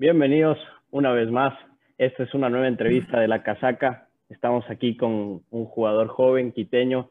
[0.00, 0.56] Bienvenidos
[0.92, 1.52] una vez más.
[1.98, 4.08] Esta es una nueva entrevista de La Casaca.
[4.30, 7.10] Estamos aquí con un jugador joven, quiteño,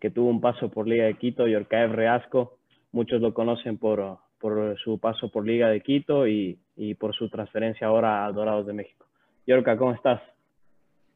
[0.00, 2.58] que tuvo un paso por Liga de Quito, Yorcaev Reasco.
[2.90, 7.28] Muchos lo conocen por, por su paso por Liga de Quito y, y, por su
[7.28, 9.04] transferencia ahora a Dorados de México.
[9.46, 10.22] Yorca, ¿cómo estás?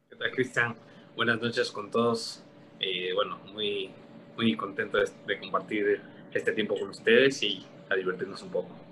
[0.07, 0.75] ¿Qué tal, Cristian?
[1.15, 2.45] Buenas noches con todos.
[2.79, 3.89] Eh, bueno, muy,
[4.35, 5.99] muy contento de compartir
[6.31, 8.90] este tiempo con ustedes y a divertirnos un poco.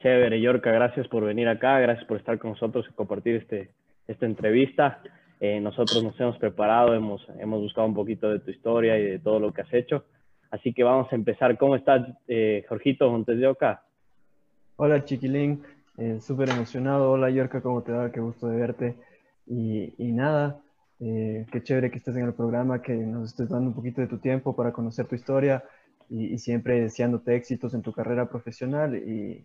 [0.00, 3.70] Chévere, Yorka, gracias por venir acá, gracias por estar con nosotros y compartir este,
[4.08, 5.02] esta entrevista.
[5.40, 9.18] Eh, nosotros nos hemos preparado, hemos, hemos buscado un poquito de tu historia y de
[9.18, 10.06] todo lo que has hecho.
[10.50, 11.58] Así que vamos a empezar.
[11.58, 13.82] ¿Cómo estás, eh, Jorgito Montes de Oca?
[14.76, 15.62] Hola, Chiquilín.
[15.98, 17.12] Eh, Súper emocionado.
[17.12, 18.10] Hola, Yorka, ¿cómo te va?
[18.10, 18.96] Qué gusto de verte.
[19.46, 20.60] Y, y nada,
[20.98, 24.06] eh, qué chévere que estés en el programa, que nos estés dando un poquito de
[24.06, 25.62] tu tiempo para conocer tu historia
[26.08, 29.44] y, y siempre deseándote éxitos en tu carrera profesional y,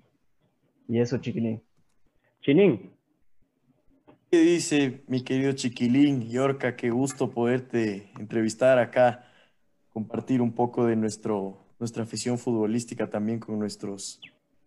[0.87, 1.61] y eso, chiquilín.
[2.41, 2.91] Chinín.
[4.31, 6.29] ¿Qué dice mi querido chiquilín?
[6.29, 9.31] Yorka, qué gusto poderte entrevistar acá,
[9.89, 14.19] compartir un poco de nuestro, nuestra afición futbolística también con nuestros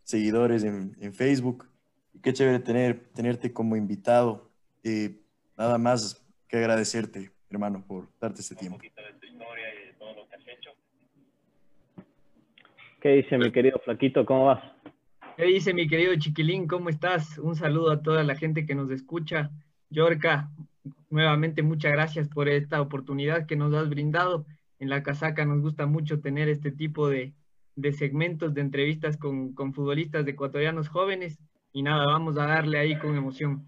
[0.04, 1.68] seguidores en, en Facebook.
[2.14, 4.50] Y qué chévere tener, tenerte como invitado.
[4.82, 5.20] Eh,
[5.56, 8.78] nada más que agradecerte, hermano, por darte este tiempo.
[13.00, 14.26] ¿Qué dice mi querido Flaquito?
[14.26, 14.77] ¿Cómo vas?
[15.38, 16.66] ¿Qué dice mi querido Chiquilín?
[16.66, 17.38] ¿Cómo estás?
[17.38, 19.52] Un saludo a toda la gente que nos escucha.
[19.88, 20.50] Yorka,
[21.10, 24.46] nuevamente muchas gracias por esta oportunidad que nos has brindado.
[24.80, 27.34] En la casaca nos gusta mucho tener este tipo de,
[27.76, 31.38] de segmentos, de entrevistas con, con, futbolistas ecuatorianos jóvenes.
[31.72, 33.62] Y nada, vamos a darle ahí con emoción.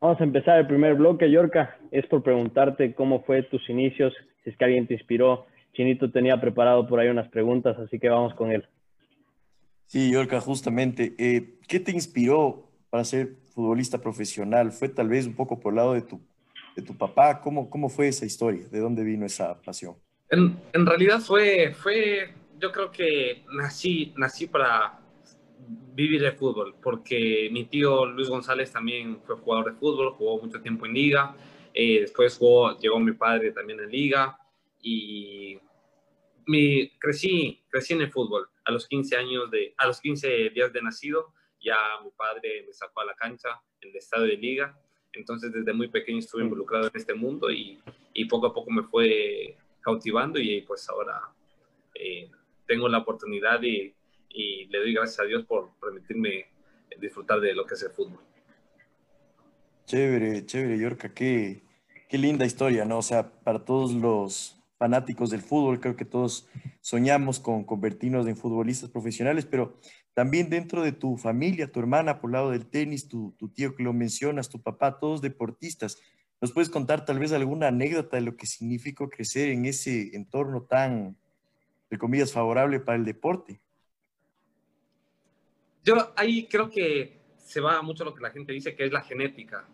[0.00, 1.76] Vamos a empezar el primer bloque, Yorka.
[1.90, 4.14] Es por preguntarte cómo fue tus inicios,
[4.44, 5.46] si es que alguien te inspiró.
[5.72, 8.64] Chinito tenía preparado por ahí unas preguntas, así que vamos con él.
[9.86, 11.14] Sí, Yorka, justamente.
[11.18, 14.72] Eh, ¿Qué te inspiró para ser futbolista profesional?
[14.72, 16.20] ¿Fue tal vez un poco por el lado de tu,
[16.76, 17.40] de tu papá?
[17.40, 18.66] ¿Cómo, ¿Cómo fue esa historia?
[18.68, 19.96] ¿De dónde vino esa pasión?
[20.30, 24.98] En, realidad fue, fue, yo creo que nací, nací para
[25.94, 30.60] vivir el fútbol, porque mi tío Luis González también fue jugador de fútbol, jugó mucho
[30.60, 31.36] tiempo en liga,
[31.72, 32.38] eh, después
[32.80, 34.36] llegó mi padre también en liga
[34.82, 35.58] y
[36.46, 38.48] mi, crecí, crecí en el fútbol.
[38.64, 42.72] A los 15 años de, a los 15 días de nacido, ya mi padre me
[42.72, 43.48] sacó a la cancha
[43.80, 44.78] en el estadio de liga.
[45.12, 47.78] Entonces, desde muy pequeño estuve involucrado en este mundo y,
[48.12, 51.20] y poco a poco me fue cautivando y pues ahora
[51.94, 52.30] eh,
[52.66, 53.94] tengo la oportunidad y,
[54.30, 56.46] y, le doy gracias a Dios por permitirme
[56.98, 58.20] disfrutar de lo que es el fútbol.
[59.86, 61.62] Chévere, chévere, Yorka, qué,
[62.08, 62.98] qué linda historia, ¿no?
[62.98, 66.48] O sea, para todos los, fanáticos del fútbol, creo que todos
[66.80, 69.76] soñamos con convertirnos en futbolistas profesionales, pero
[70.14, 73.74] también dentro de tu familia, tu hermana por el lado del tenis, tu, tu, tío
[73.74, 75.98] que lo mencionas, tu papá, todos deportistas.
[76.40, 80.62] ¿Nos puedes contar tal vez alguna anécdota de lo que significó crecer en ese entorno
[80.62, 81.16] tan,
[81.90, 83.60] de comillas, favorable para el deporte?
[85.84, 89.02] Yo ahí creo que se va mucho lo que la gente dice que es la
[89.02, 89.68] genética,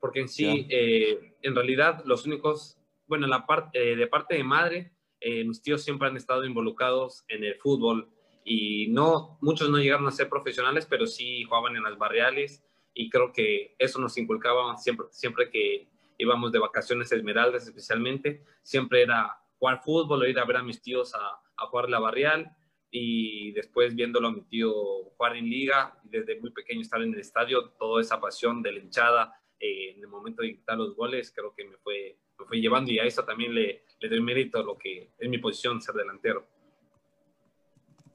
[0.00, 2.78] porque en sí, eh, en realidad, los únicos
[3.14, 7.44] bueno, la eh, de parte de madre, eh, mis tíos siempre han estado involucrados en
[7.44, 8.10] el fútbol
[8.44, 13.08] y no, muchos no llegaron a ser profesionales, pero sí jugaban en las barriales y
[13.10, 15.88] creo que eso nos inculcaba siempre, siempre que
[16.18, 20.64] íbamos de vacaciones a Esmeraldas especialmente, siempre era jugar fútbol o ir a ver a
[20.64, 22.50] mis tíos a, a jugar la barrial
[22.90, 24.72] y después viéndolo a mi tío
[25.16, 28.80] jugar en liga, desde muy pequeño estar en el estadio, toda esa pasión de la
[28.80, 32.60] hinchada eh, en el momento de quitar los goles, creo que me fue, me fue
[32.60, 35.80] llevando y a eso también le, le doy mérito a lo que es mi posición,
[35.80, 36.46] ser delantero.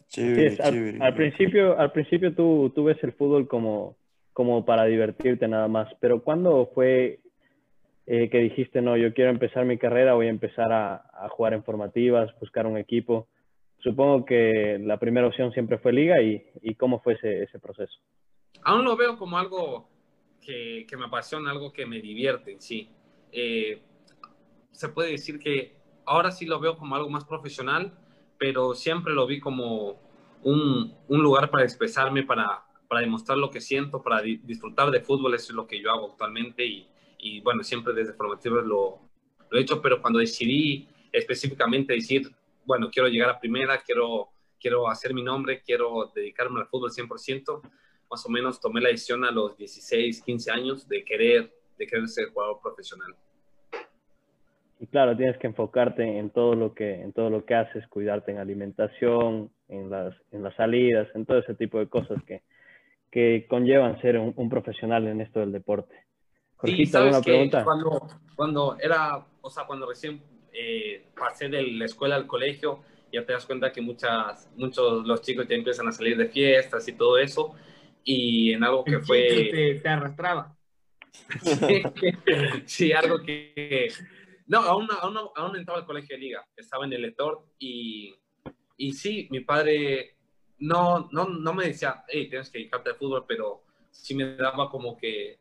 [0.07, 0.97] Chévere, sí, chévere.
[0.97, 3.95] Al, al, principio, al principio tú, tú ves el fútbol como,
[4.33, 7.19] como para divertirte nada más, pero ¿cuándo fue
[8.07, 11.53] eh, que dijiste, no, yo quiero empezar mi carrera, voy a empezar a, a, jugar
[11.53, 13.27] en formativas, buscar un equipo?
[13.79, 17.97] Supongo que la primera opción siempre fue liga y, y ¿cómo fue ese, ese proceso?
[18.63, 19.89] Aún lo veo como algo
[20.41, 22.89] que, que me apasiona, algo que me divierte en sí.
[23.31, 23.81] Eh,
[24.71, 25.75] se puede decir que
[26.05, 27.97] ahora sí lo veo como algo más profesional,
[28.37, 29.99] pero siempre lo vi como
[30.43, 35.01] un, un lugar para expresarme, para, para, demostrar lo que siento, para di disfrutar de
[35.01, 36.87] fútbol, eso es lo que yo hago actualmente y,
[37.19, 38.99] y bueno, siempre desde formativos lo,
[39.49, 42.29] lo he hecho, pero cuando decidí específicamente decir,
[42.65, 44.29] bueno, quiero llegar a primera, quiero,
[44.59, 47.61] quiero hacer mi nombre, quiero dedicarme al fútbol 100%,
[48.09, 52.07] más o menos tomé la decisión a los 16, 15 años de querer, de querer
[52.07, 53.15] ser jugador profesional.
[54.79, 58.31] Y claro, tienes que enfocarte en todo lo que, en todo lo que haces, cuidarte
[58.31, 62.43] en alimentación, en las, en las salidas, en todo ese tipo de cosas que,
[63.11, 66.05] que conllevan ser un, profesional en esto del deporte.
[66.63, 67.63] sí, ¿alguna pregunta?
[67.65, 70.21] Cuando, cuando era, o sea, cuando recién
[70.53, 72.79] eh, pasé de la escuela al colegio,
[73.11, 76.87] ya te das cuenta que muchas, muchos los chicos ya empiezan a salir de fiestas
[76.87, 77.53] y todo eso,
[78.03, 79.79] y en algo que fue...
[79.83, 80.55] Te, arrastraba.
[82.65, 83.89] sí, algo que...
[84.49, 88.15] No, aún, aún, aún entraba al colegio de liga, estaba en el lector y,
[88.77, 90.15] y sí, mi padre
[90.57, 93.61] no, no, no me decía, hey, tienes que dedicarte al fútbol, pero
[93.91, 95.37] sí me daba como que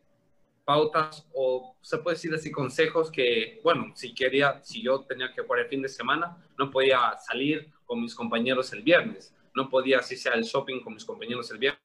[0.62, 5.40] pautas o se puede decir así consejos que, bueno, si quería, si yo tenía que
[5.40, 10.00] jugar el fin de semana, no podía salir con mis compañeros el viernes, no podía
[10.00, 11.80] así sea el shopping con mis compañeros el viernes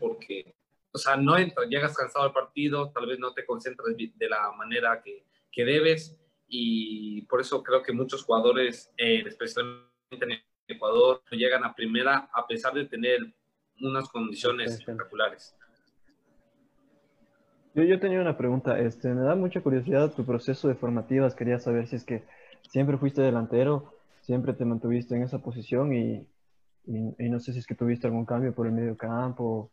[0.00, 0.54] porque,
[0.90, 4.50] o sea, no entras, llegas cansado al partido, tal vez no te concentras de la
[4.52, 6.18] manera que, que debes
[6.48, 12.28] y por eso creo que muchos jugadores, eh, especialmente en Ecuador, no llegan a primera
[12.32, 13.20] a pesar de tener
[13.80, 15.56] unas condiciones espectaculares.
[17.74, 21.58] Yo, yo tenía una pregunta, este, me da mucha curiosidad tu proceso de formativas, quería
[21.58, 22.22] saber si es que
[22.68, 26.28] siempre fuiste delantero, siempre te mantuviste en esa posición y,
[26.86, 29.72] y, no sé si es que tuviste algún cambio por el medio campo.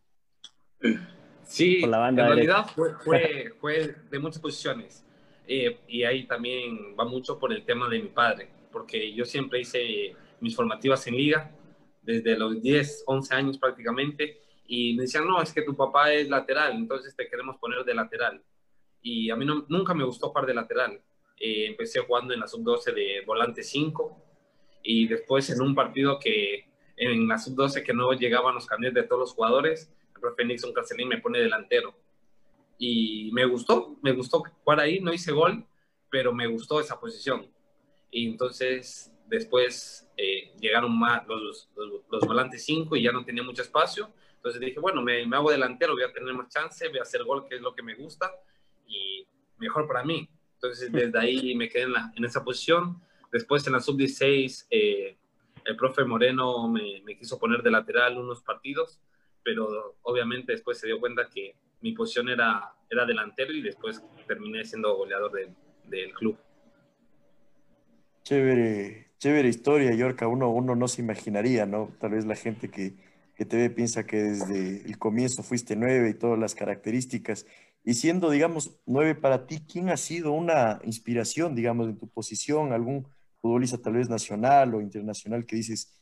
[1.44, 5.06] Sí, la banda en realidad fue, fue, fue, de muchas posiciones
[5.46, 9.60] eh, y ahí también va mucho por el tema de mi padre, porque yo siempre
[9.60, 11.50] hice mis formativas en liga
[12.02, 16.28] desde los 10, 11 años prácticamente y me decían, no, es que tu papá es
[16.28, 18.42] lateral, entonces te queremos poner de lateral.
[19.02, 21.00] Y a mí no, nunca me gustó jugar de lateral.
[21.38, 24.16] Eh, empecé jugando en la sub-12 de volante 5
[24.84, 26.66] y después en un partido que
[26.96, 30.72] en la sub-12 que no llegaban los carnets de todos los jugadores, el profe Nixon
[30.72, 31.94] Castellín me pone delantero.
[32.78, 35.64] Y me gustó, me gustó jugar ahí, no hice gol,
[36.10, 37.46] pero me gustó esa posición.
[38.10, 43.42] Y entonces después eh, llegaron más los, los, los volantes 5 y ya no tenía
[43.42, 46.98] mucho espacio entonces dije, bueno, me, me, hago delantero, voy a tener más chance, voy
[46.98, 48.28] a hacer gol, que es lo que me gusta,
[48.88, 49.24] y
[49.58, 50.28] mejor para mí.
[50.54, 53.00] Entonces desde ahí me quedé en, la, en esa posición.
[53.30, 55.16] Después en la sub-16, eh,
[55.64, 58.98] el profe Moreno me, me, quiso poner de lateral unos partidos,
[59.44, 64.64] pero obviamente después se dio cuenta que mi posición era, era delantero y después terminé
[64.64, 65.52] siendo goleador de,
[65.88, 66.38] del club.
[68.22, 70.28] Chévere, chévere historia, Yorka.
[70.28, 71.94] Uno, uno no se imaginaría, ¿no?
[72.00, 72.94] Tal vez la gente que,
[73.34, 77.46] que te ve piensa que desde el comienzo fuiste nueve y todas las características.
[77.84, 82.72] Y siendo, digamos, nueve para ti, ¿quién ha sido una inspiración, digamos, en tu posición?
[82.72, 83.08] ¿Algún
[83.40, 85.92] futbolista tal vez nacional o internacional que dices,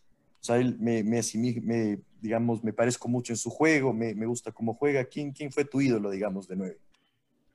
[0.41, 1.21] o sea, él me, me,
[1.63, 5.05] me digamos, me parezco mucho en su juego, me, me, gusta cómo juega?
[5.05, 6.79] ¿Quién, ¿Quién fue tu ídolo, digamos, de nueve?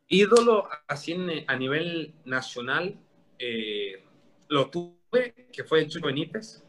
[0.08, 1.16] Ídolo así
[1.48, 3.00] a nivel nacional,
[3.40, 4.04] eh,
[4.50, 6.64] lo tuve, que fue Chucho Benítez.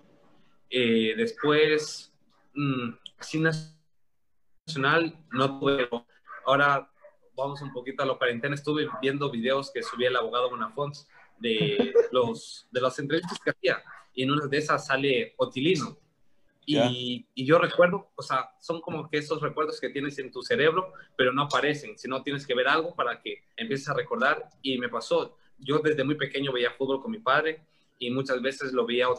[0.71, 2.13] Eh, después
[2.57, 5.89] Mm, así nacional no tuve.
[6.47, 6.91] Ahora
[7.37, 8.55] vamos un poquito a lo cuarentena.
[8.55, 11.07] Estuve viendo videos que subía el abogado Bonafons
[11.39, 13.83] de los de las entrevistas que hacía
[14.15, 15.99] y en una de esas sale Otilino.
[16.69, 20.43] Y, y, yo recuerdo, o sea, son como que esos recuerdos que tienes en tu
[20.43, 24.49] cerebro, pero no aparecen, sino tienes que ver algo para que empieces a recordar.
[24.63, 27.65] Y me pasó, yo desde muy pequeño veía fútbol con mi padre
[27.99, 29.11] y muchas veces lo veía a,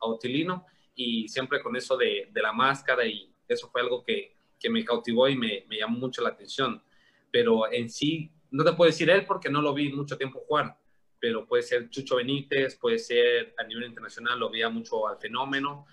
[0.00, 4.68] Otilino y siempre con eso de, de la máscara y eso fue algo que, que
[4.68, 6.82] me cautivó y me, me, llamó mucho la atención.
[7.30, 10.78] Pero en sí, no te puedo decir él porque no lo vi mucho tiempo jugar,
[11.20, 15.86] pero puede ser Chucho Benítez, puede ser a nivel internacional, lo veía mucho al fenómeno.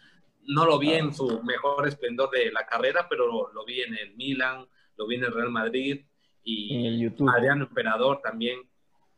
[0.48, 4.16] No lo vi en su mejor esplendor de la carrera, pero lo, vi en el
[4.16, 4.66] Milan,
[4.98, 6.06] lo vi en el Real Madrid
[6.44, 8.60] y Adriano Emperador también.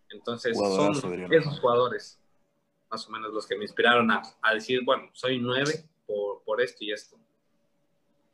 [0.10, 0.94] Entonces, son
[1.32, 2.22] esos jugadores
[2.90, 5.72] más o menos los que me inspiraron a, a decir, bueno, soy nueve
[6.06, 7.18] por, por, esto y esto.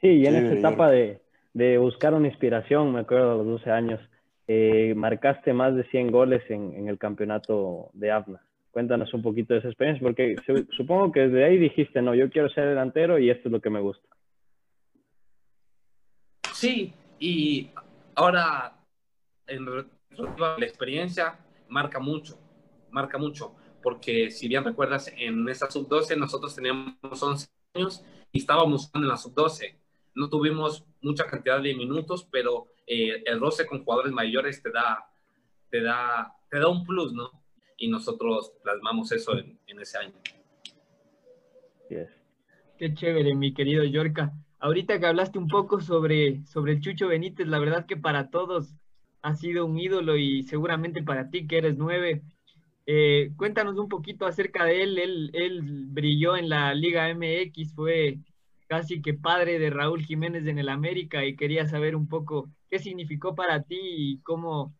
[0.01, 1.21] Sí, y en esa etapa de,
[1.53, 3.99] de, buscar una inspiración, me acuerdo a los 12 años,
[4.47, 8.41] eh, marcaste más de 100 goles en, en, el campeonato de AFNA.
[8.73, 10.35] Cuéntanos un poquito de esa experiencia, porque
[10.75, 13.69] supongo que desde ahí dijiste, no, yo quiero ser delantero y esto es lo que
[13.69, 14.07] me gusta.
[16.51, 17.69] Sí, y
[18.15, 18.73] ahora
[19.47, 21.37] en la experiencia
[21.69, 22.37] marca mucho,
[22.89, 28.89] marca mucho porque si bien recuerdas, en esa sub-12 nosotros teníamos 11 años y estábamos
[28.95, 29.75] en la sub-12.
[30.15, 35.05] No tuvimos mucha cantidad de minutos, pero eh, el roce con jugadores mayores te da,
[35.69, 37.42] te, da, te da un plus, ¿no?
[37.83, 40.13] Y nosotros plasmamos eso en, en ese año.
[42.77, 44.31] Qué chévere, mi querido Yorka.
[44.59, 48.73] Ahorita que hablaste un poco sobre, sobre el Chucho Benítez, la verdad que para todos
[49.21, 52.21] ha sido un ídolo y seguramente para ti que eres nueve,
[52.85, 54.97] Eh, cuéntanos un poquito acerca de él.
[54.99, 55.29] él.
[55.33, 58.19] Él brilló en la Liga MX, fue
[58.67, 62.79] casi que padre de Raúl Jiménez en el América y quería saber un poco qué
[62.79, 64.73] significó para ti y cómo,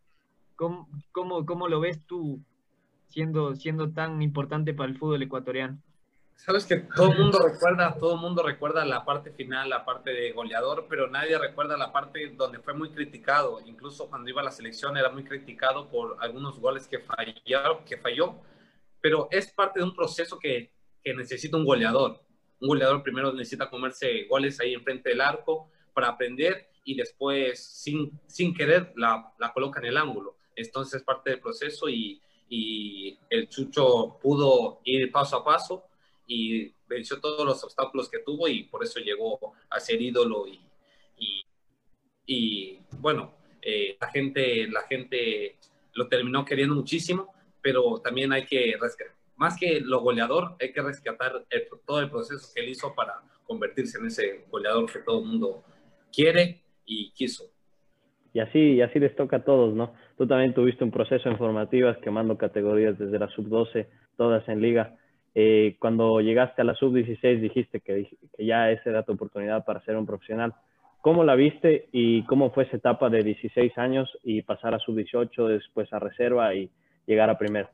[0.56, 2.42] cómo, cómo, cómo lo ves tú
[3.14, 5.78] siendo, siendo tan importante para el fútbol ecuatoriano.
[6.36, 10.32] Sabes que todo el mundo recuerda, todo mundo recuerda la parte final, la parte de
[10.34, 13.62] goleador, pero nadie recuerda la parte donde fue muy criticado.
[13.66, 17.98] Incluso cuando iba a la selección era muy criticado por algunos goles que falló, que
[17.98, 18.42] falló.
[19.00, 22.20] Pero es parte de un proceso que, que necesita un goleador.
[22.60, 28.20] Un goleador primero necesita comerse goles ahí enfrente del arco para aprender y después sin,
[28.28, 30.36] sin querer la, la coloca en el ángulo.
[30.56, 35.86] Entonces es parte del proceso y, y el Chucho pudo ir paso a paso
[36.28, 40.60] y venció todos los obstáculos que tuvo y por eso llegó a ser ídolo y,
[42.26, 45.58] y, bueno, eh, la, gente, la gente
[45.94, 50.82] lo terminó queriendo muchísimo, pero también hay que rescatar, más que lo goleador, hay que
[50.82, 51.46] rescatar
[51.86, 55.64] todo el proceso que él hizo para convertirse en ese goleador que todo el mundo
[56.14, 57.46] quiere y quiso.
[58.34, 59.94] Y así, y así les toca a todos, ¿no?
[60.18, 64.96] Tú también tuviste un proceso en formativas quemando categorías desde la sub-12, todas en liga.
[65.36, 69.84] Eh, cuando llegaste a la sub-16 dijiste que, que, ya esa era tu oportunidad para
[69.84, 70.54] ser un profesional.
[71.02, 75.48] ¿Cómo la viste y cómo fue esa etapa de 16 años y pasar a sub-18,
[75.48, 76.70] después a reserva y
[77.08, 77.70] llegar a primero?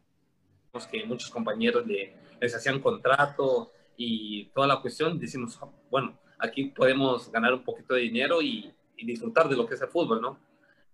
[0.90, 5.60] Que muchos compañeros les hacían contrato y toda la cuestión, decimos,
[5.92, 9.82] bueno, aquí podemos ganar un poquito de dinero y, y disfrutar de lo que es
[9.82, 10.40] el fútbol, ¿no?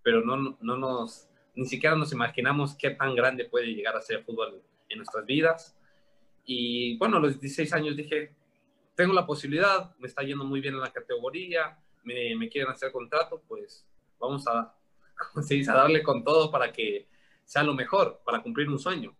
[0.01, 4.17] Pero no, no nos, ni siquiera nos imaginamos qué tan grande puede llegar a ser
[4.17, 5.75] el fútbol en nuestras vidas
[6.45, 8.35] y bueno, a los 16 años dije,
[8.95, 12.91] tengo la posibilidad, me está yendo muy bien en la categoría, me, me quieren hacer
[12.91, 13.85] contrato, pues
[14.19, 14.73] vamos a,
[15.71, 17.07] a darle con todo para que
[17.43, 19.15] sea lo mejor, para cumplir un sueño.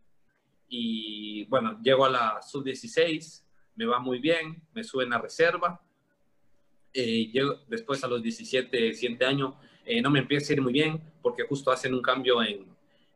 [0.68, 3.44] Y bueno, llego a la sub-16,
[3.76, 5.82] me va muy bien, me suben a reserva.
[6.94, 10.74] Eh, llego, después a los 17, 7 años, eh, no me empieza a ir muy
[10.74, 12.66] bien porque justo hacen un cambio en,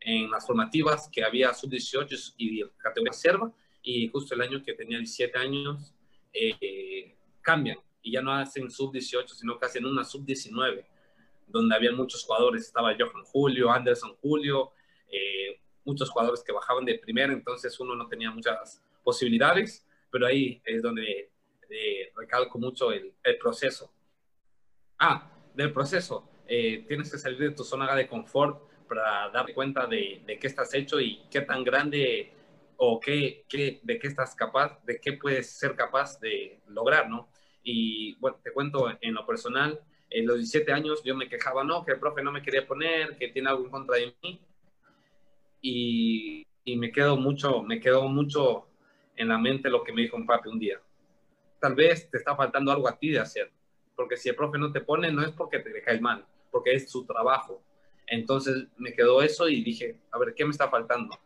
[0.02, 4.98] en las formativas que había sub-18 y categoría reserva y justo el año que tenía
[4.98, 5.94] 17 años
[6.34, 10.86] eh, cambian y ya no hacen sub-18, sino que hacen una sub-19,
[11.48, 14.72] donde había muchos jugadores, estaba Johan Julio, Anderson Julio,
[15.12, 20.62] eh, muchos jugadores que bajaban de primera, entonces uno no tenía muchas posibilidades, pero ahí
[20.66, 21.32] es donde
[22.16, 23.92] recalco mucho el, el, proceso.
[24.98, 26.30] Ah, del proceso,
[26.88, 30.74] tienes que salir de tu zona de confort para dar cuenta de, de qué estás
[30.74, 32.34] hecho y qué tan grande
[32.77, 37.29] o qué, qué, de qué estás capaz, de qué puedes ser capaz de lograr, ¿no?
[37.62, 39.79] Y bueno, te cuento en lo personal,
[40.10, 43.15] en los 17 años yo me quejaba, no, que el profe no me quería poner,
[43.18, 44.41] que tiene algo en contra de mí.
[45.62, 48.68] Y, y me quedó mucho, me quedó mucho
[49.15, 50.82] en la mente lo que me dijo un papi un día.
[51.60, 53.51] Tal vez te está faltando algo a ti de hacer,
[53.96, 56.91] porque si el profe no te pone, no es porque te caes mal, porque es
[56.91, 57.63] su trabajo.
[58.08, 61.18] Entonces me quedó eso y dije, a ver, ¿qué me está faltando?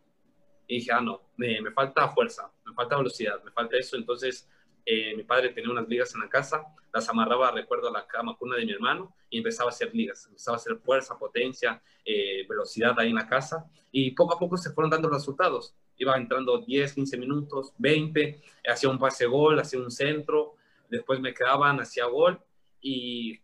[0.66, 3.96] Y dije, ah, no, me, me falta fuerza, me falta velocidad, me falta eso.
[3.96, 4.48] Entonces,
[4.86, 6.62] eh, mi padre tenía unas ligas en la casa,
[6.92, 10.26] las amarraba, recuerdo, a la cama cuna de mi hermano y empezaba a hacer ligas,
[10.26, 14.56] empezaba a hacer fuerza, potencia, eh, velocidad ahí en la casa y poco a poco
[14.58, 15.74] se fueron dando resultados.
[15.96, 20.56] Iba entrando 10, 15 minutos, 20, hacía un pase gol, hacía un centro,
[20.90, 22.38] después me quedaban, hacía gol
[22.80, 23.40] y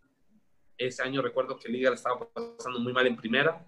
[0.87, 3.65] ese año recuerdo que Liga estaba pasando muy mal en primera,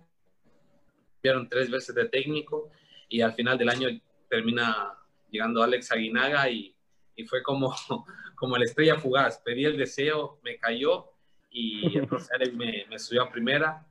[1.23, 2.71] vieron tres veces de técnico
[3.09, 3.89] y al final del año
[4.29, 4.99] termina
[5.31, 6.75] llegando Alex Aguinaga y,
[7.17, 7.75] y fue como,
[8.35, 9.39] como la estrella fugaz.
[9.45, 11.13] Pedí el deseo, me cayó
[11.51, 13.87] y el profesor me, me subió a primera.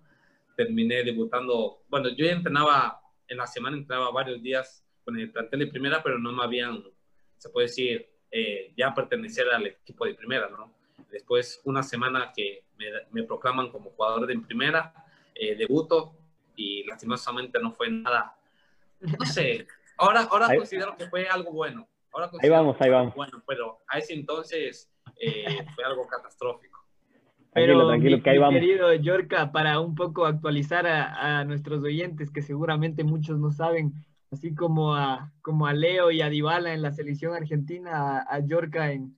[0.58, 1.84] Terminé debutando.
[1.88, 6.04] Bueno, yo ya entrenaba, en la semana entrenaba varios días con el plantel de primera,
[6.04, 6.84] pero no me habían,
[7.38, 10.81] se puede decir, eh, ya pertenecer al equipo de primera, ¿no?
[11.12, 14.94] Después, una semana que me, me proclaman como jugador de primera,
[15.36, 16.16] eh, debuto
[16.56, 18.38] y lastimosamente no fue nada
[19.02, 21.88] no sé, ahora, ahora considero que fue algo bueno.
[22.14, 23.16] Ahora ahí vamos, ahí vamos.
[23.16, 26.80] Bueno, pero a ese entonces eh, fue algo catastrófico.
[27.54, 28.60] Pero, tranquilo, mi, que ahí vamos.
[28.60, 33.94] querido Yorka, para un poco actualizar a, a, nuestros oyentes, que seguramente muchos no saben,
[34.32, 38.40] así como a, como a Leo y a Dybala en la selección argentina, a, a
[38.40, 39.18] Yorka en,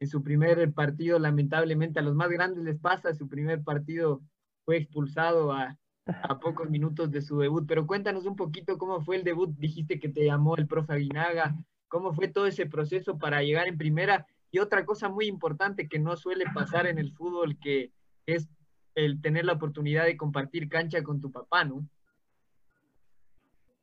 [0.00, 4.22] en su primer partido, lamentablemente a los más grandes les pasa, su primer partido
[4.64, 6.06] fue expulsado a, a
[6.40, 9.54] pocos minutos de su debut, pero cuéntanos un poquito cómo fue el debut.
[9.56, 11.56] Dijiste que te llamó el profe Aguinaga,
[11.88, 14.26] cómo fue todo ese proceso para llegar en primera.
[14.50, 17.92] Y otra cosa muy importante que no suele pasar en el fútbol, que
[18.26, 18.48] es
[18.94, 21.86] el tener la oportunidad de compartir cancha con tu papá, ¿no?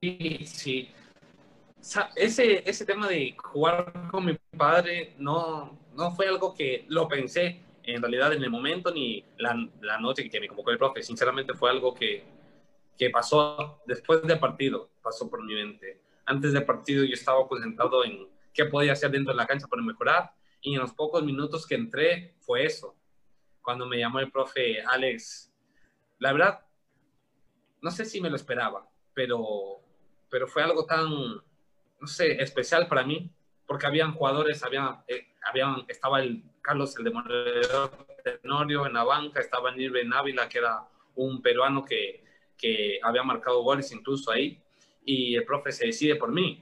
[0.02, 0.90] Sí, sí.
[2.16, 7.64] ese, ese tema de jugar con mi padre no, no fue algo que lo pensé
[7.84, 11.02] en realidad en el momento ni la, la noche que me convocó el profe.
[11.02, 12.24] Sinceramente fue algo que,
[12.98, 16.02] que pasó después del partido, pasó por mi mente.
[16.26, 19.82] Antes del partido yo estaba concentrado en qué podía hacer dentro de la cancha para
[19.82, 22.96] mejorar y en los pocos minutos que entré fue eso.
[23.62, 25.52] Cuando me llamó el profe Alex,
[26.20, 26.60] la verdad,
[27.82, 29.82] no sé si me lo esperaba, pero,
[30.30, 33.32] pero fue algo tan, no sé, especial para mí,
[33.72, 39.40] porque habían jugadores, había, eh, habían, estaba el Carlos el de Tenorio en la banca,
[39.40, 42.22] estaba Nirven Ávila, que era un peruano que,
[42.58, 44.60] que había marcado goles incluso ahí,
[45.06, 46.62] y el profe se decide por mí.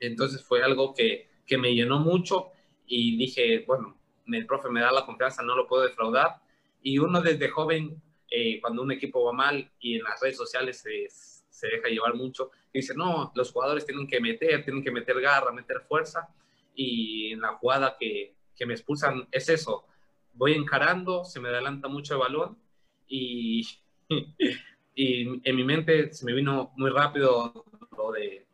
[0.00, 2.50] Entonces fue algo que, que me llenó mucho
[2.86, 6.42] y dije, bueno, el profe me da la confianza, no lo puedo defraudar.
[6.82, 10.78] Y uno desde joven, eh, cuando un equipo va mal y en las redes sociales
[10.78, 15.20] se, se deja llevar mucho, dice, no, los jugadores tienen que meter, tienen que meter
[15.20, 16.28] garra, meter fuerza.
[16.74, 19.86] Y en la jugada que, que me expulsan es eso,
[20.34, 22.58] voy encarando, se me adelanta mucho el balón
[23.06, 23.66] y,
[24.94, 27.64] y en mi mente se me vino muy rápido
[27.96, 28.46] lo de,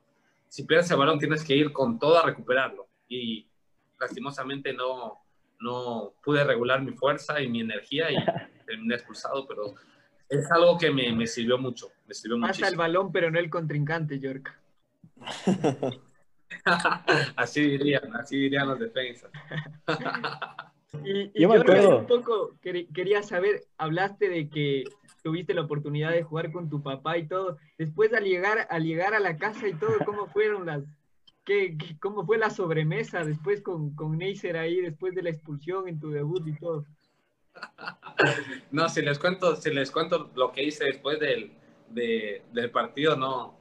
[0.49, 2.89] si pierdes el balón tienes que ir con todo a recuperarlo.
[3.09, 3.47] Y
[4.01, 5.21] lastimosamente no,
[5.61, 8.17] no pude regular mi fuerza y mi energía y
[8.67, 9.75] terminé expulsado, pero
[10.29, 13.51] es algo que me, me sirvió mucho, me sirvió Pasa el balón, pero no el
[13.51, 14.59] contrincante, York.
[17.37, 19.31] así dirían, así dirían los defensas.
[21.05, 24.85] y, yo un poco quería saber, hablaste de que
[25.23, 27.59] tuviste la oportunidad de jugar con tu papá y todo.
[27.77, 30.85] Después al llegar, al llegar a la casa y todo, ¿cómo fueron las,
[31.45, 36.01] qué, cómo fue la sobremesa después con, con Neisser ahí, después de la expulsión en
[36.01, 36.87] tu debut y todo?
[38.71, 41.53] No, si les cuento, si les cuento lo que hice después del,
[41.91, 43.59] del partido, no,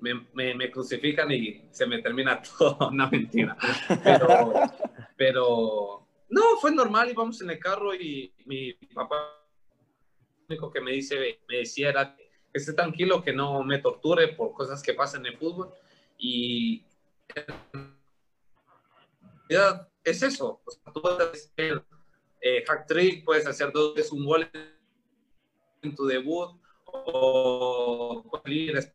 [0.00, 3.56] me, me, crucifican y se me termina todo, una mentira.
[4.02, 4.52] Pero,
[5.16, 9.16] pero no, fue normal, íbamos en el carro y mi papá
[10.40, 14.28] lo único que me, dice, me decía era que esté tranquilo, que no me torture
[14.28, 15.72] por cosas que pasan en el fútbol.
[16.18, 16.84] Y
[20.04, 20.60] es eso,
[20.92, 21.84] tú puedes hacer
[22.40, 22.64] eh,
[23.72, 24.48] dos veces un gol
[25.82, 26.61] en tu debut,
[26.92, 28.24] o,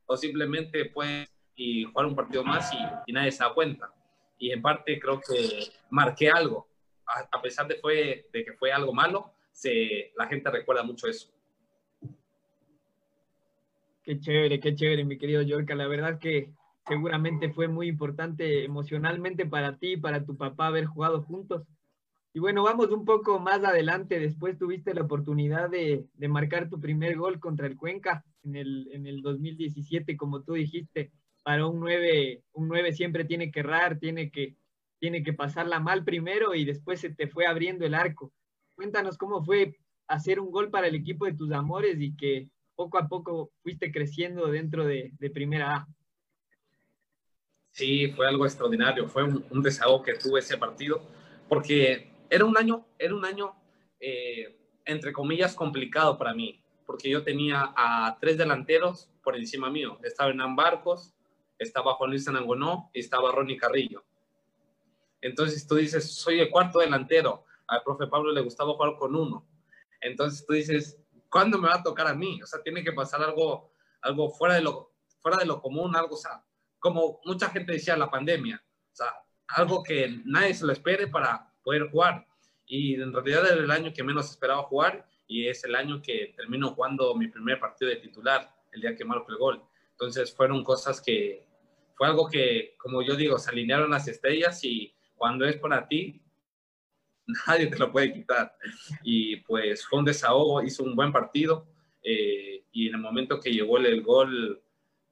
[0.06, 2.72] o simplemente puedes y jugar un partido más
[3.08, 3.92] y, nadie se da cuenta.
[4.38, 6.68] Y en parte creo que marqué algo.
[7.06, 11.32] A, pesar de, fue, de que fue algo malo, se, la gente recuerda mucho eso.
[14.04, 15.74] Qué chévere, qué chévere, mi querido Yorka.
[15.74, 16.52] La verdad que
[16.86, 21.64] seguramente fue muy importante emocionalmente para ti y para tu papá haber jugado juntos.
[22.38, 24.20] Y bueno, vamos un poco más adelante.
[24.20, 29.08] Después tuviste la oportunidad de, marcar tu primer gol contra el Cuenca en el, en
[29.08, 31.12] el 2017, como tú dijiste.
[31.42, 34.56] Para un 9, un 9 siempre tiene que errar, tiene que,
[35.00, 38.32] tiene que pasarla mal primero y después se te fue abriendo el arco.
[38.76, 39.76] Cuéntanos cómo fue
[40.08, 43.92] hacer un gol para el equipo de tus amores y que poco a poco fuiste
[43.92, 45.88] creciendo dentro de, de Primera A.
[47.72, 49.08] Sí, fue algo extraordinario.
[49.08, 51.02] Fue un, un desahogo que tuve ese partido
[51.50, 53.56] porque era un año, era un año
[54.00, 60.00] eh, entre comillas, complicado para mí, porque yo tenía a tres delanteros por encima mío.
[60.04, 61.14] Estaba Hernán Barcos,
[61.60, 64.04] estaba Juan Luis Anangonó y estaba Ronnie Carrillo.
[65.20, 67.44] Entonces tú dices, soy el cuarto delantero.
[67.68, 69.46] Al profe Pablo le gustaba jugar con uno.
[70.00, 70.98] Entonces tú dices,
[71.30, 72.42] ¿cuándo me va a tocar a mí?
[72.42, 76.16] O sea, tiene que pasar algo, algo fuera, de lo, fuera de lo común, algo,
[76.16, 76.44] o sea,
[76.80, 78.64] como mucha gente decía, la pandemia.
[78.94, 79.08] O sea,
[79.50, 82.26] algo que nadie se lo espere para poder jugar.
[82.66, 86.34] Y en realidad era el año que menos esperaba jugar y es el año que
[86.34, 89.62] termino jugando mi primer partido de titular, el día que marco el gol.
[89.92, 91.46] Entonces fueron cosas que,
[91.98, 96.22] fue algo que, como yo digo, se alinearon las estrellas y cuando es para ti,
[97.46, 98.56] nadie te lo puede quitar.
[99.04, 101.68] Y pues fue un desahogo, hizo un buen partido
[102.02, 104.64] eh, y en el momento que llegó el, el gol,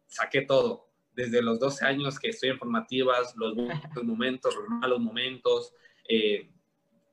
[0.08, 0.88] saqué todo.
[1.12, 5.74] Desde los 12 años que estoy en formativas, los buenos momentos, los malos momentos,
[6.08, 6.50] eh,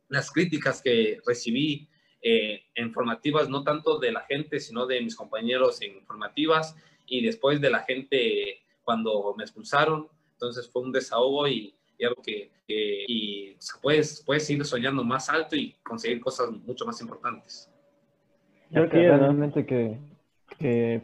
[0.09, 1.89] las críticas que recibí
[2.21, 6.77] eh, en formativas, no tanto de la gente, sino de mis compañeros en formativas
[7.07, 10.09] y después de la gente cuando me expulsaron.
[10.33, 11.75] Entonces fue un desahogo y,
[12.05, 17.71] algo que, y, puedes, puedes seguir soñando más alto y conseguir cosas mucho más importantes.
[18.71, 19.99] Creo que realmente que,
[20.59, 21.03] que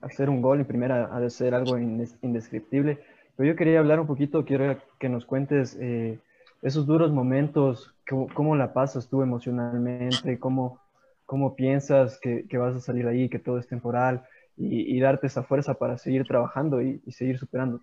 [0.00, 2.98] hacer un gol en primera ha de ser algo indescriptible.
[3.36, 6.18] Pero yo quería hablar un poquito, quiero que nos cuentes eh,
[6.62, 10.38] esos duros momentos, ¿cómo, la pasas tú emocionalmente?
[10.38, 10.80] ¿Cómo,
[11.26, 14.24] cómo piensas que, que, vas a salir ahí, que todo es temporal
[14.56, 17.80] y, darte esa fuerza para seguir trabajando y, seguir superando?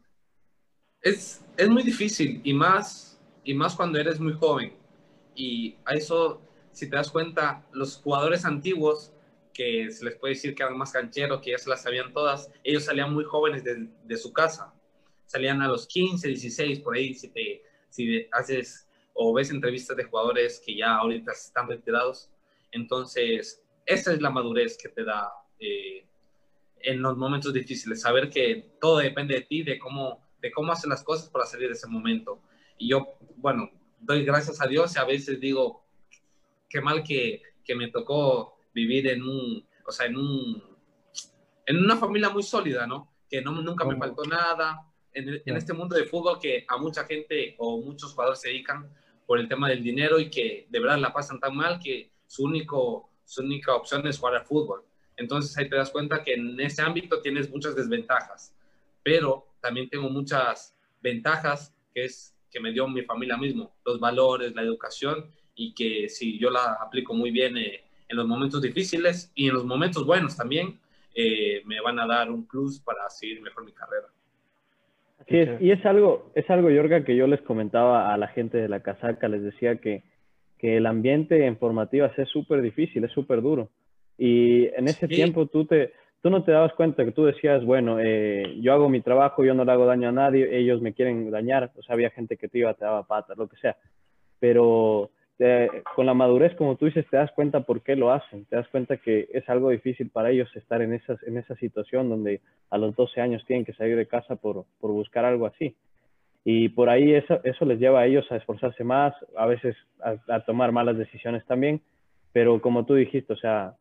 [1.02, 4.74] Es, es muy difícil y más, y más cuando eres muy joven.
[5.36, 9.13] Y a eso, si te das cuenta, los jugadores antiguos,
[9.54, 12.50] que se les puede decir que eran más cancheros, que ya se las sabían todas,
[12.63, 14.74] ellos salían muy jóvenes de, de su casa.
[15.26, 20.06] Salían a los 15, 16, por ahí, si, te, si haces o ves entrevistas de
[20.06, 22.30] jugadores que ya ahorita están retirados.
[22.71, 26.06] Entonces, esa es la madurez que te da eh,
[26.82, 30.89] en los momentos difíciles, saber que todo depende de ti, de cómo, de cómo haces
[30.89, 32.41] las cosas para salir de ese momento.
[32.78, 35.84] Y yo, bueno, doy gracias a Dios y a veces digo,
[36.69, 40.63] qué mal que, que me tocó vivir en un, o sea, en un,
[41.65, 43.12] en una familia muy sólida, ¿no?
[43.30, 44.88] Que no, nunca me faltó nada.
[45.13, 48.89] En, en, este mundo de fútbol que a mucha gente o muchos jugadores se dedican
[49.26, 52.43] por el tema del dinero y que de verdad la pasan tan mal que su,
[52.43, 54.84] único, su única opción es jugar al fútbol.
[55.17, 58.56] Entonces ahí te das cuenta que en ese ámbito tienes muchas desventajas,
[59.04, 64.56] pero también tengo muchas ventajas que es que me dio mi familia mismo, los valores,
[64.56, 69.32] la educación y que si yo la aplico muy bien eh, en los momentos difíciles
[69.36, 70.80] y en los momentos buenos también,
[71.13, 74.08] eh, me van a dar un plus para seguir mejor mi carrera.
[75.19, 78.58] Así es, y es algo, es algo, Yorga, que yo les comentaba a la gente
[78.58, 80.03] de la casaca, les decía que,
[80.58, 83.69] que el ambiente en formativas es súper difícil, es súper duro.
[84.17, 85.15] Y en ese sí.
[85.15, 88.89] tiempo tú, te, tú no te dabas cuenta que tú decías, bueno, eh, yo hago
[88.89, 91.93] mi trabajo, yo no le hago daño a nadie, ellos me quieren dañar, o sea,
[91.93, 93.77] había gente que te iba, te daba patas, lo que sea.
[94.39, 95.12] Pero
[95.95, 98.67] con la madurez, como tú dices, te das cuenta por qué lo hacen, te das
[98.67, 103.21] cuenta que es algo difícil para ellos estar en, esa situación donde a los 12
[103.21, 105.75] años tienen que salir de casa por, buscar algo así.
[106.43, 110.73] Y por ahí eso, les lleva a ellos a esforzarse más, a veces a, tomar
[110.73, 111.82] malas decisiones también,
[112.34, 113.75] pero como tú dijiste, o sea,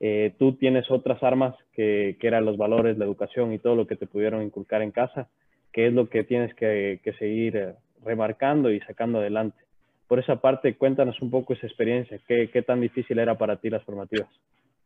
[0.00, 3.86] eh, tú tienes otras armas que, que, eran los valores, la educación y todo lo
[3.86, 5.28] que te pudieron inculcar en casa,
[5.72, 9.62] que es lo que tienes que, que seguir eh, remarcando y sacando adelante.
[10.08, 13.70] Por esa parte, cuéntanos un poco esa experiencia, ¿qué, qué tan difícil era para ti
[13.70, 14.28] las formativas?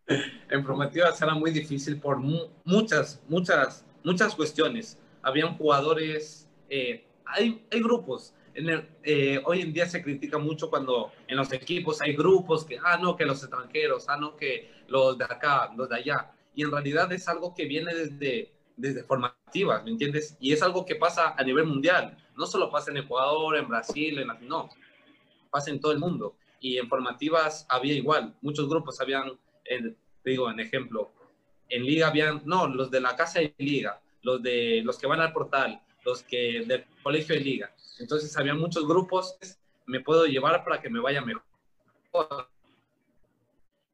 [0.51, 5.03] En formativas era muy difícil por mu muchas, muchas, muchas cuestiones.
[5.21, 10.71] Habían jugadores, eh, hay, hay grupos, en el, eh, hoy en día se critica mucho
[10.71, 14.71] cuando en los equipos hay grupos que, ah, no, que los extranjeros, ah, no, que
[14.89, 16.33] los de acá, los de allá.
[16.55, 20.37] Y en realidad es algo que viene desde, desde formativas, ¿me entiendes?
[20.41, 22.17] Y es algo que pasa a nivel mundial.
[22.35, 24.71] No solo pasa en Ecuador, en Brasil, en no,
[25.57, 26.37] pasa en todo el mundo.
[26.61, 29.33] Y en formativas había igual, muchos grupos habían,
[29.65, 31.13] eh, digo, en ejemplo,
[31.71, 35.21] en liga habían, no, los de la casa de liga, los de los que van
[35.21, 37.75] al portal, los que del colegio de liga.
[37.99, 39.39] Entonces había muchos grupos,
[39.87, 41.43] me puedo llevar para que me vaya mejor.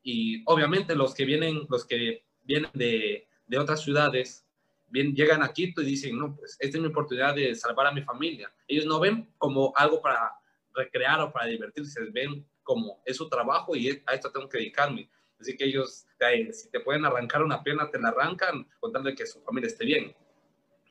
[0.02, 4.44] Y obviamente los que vienen, los que vienen de, de otras ciudades,
[4.88, 7.92] bien, llegan a Quito y dicen, no, pues esta es mi oportunidad de salvar a
[7.92, 8.52] mi familia.
[8.66, 10.41] Ellos no ven como algo para
[10.74, 15.10] recrear o para divertirse, ven como es su trabajo y a esto tengo que dedicarme.
[15.40, 16.06] Así que ellos,
[16.52, 20.14] si te pueden arrancar una pierna, te la arrancan contando que su familia esté bien.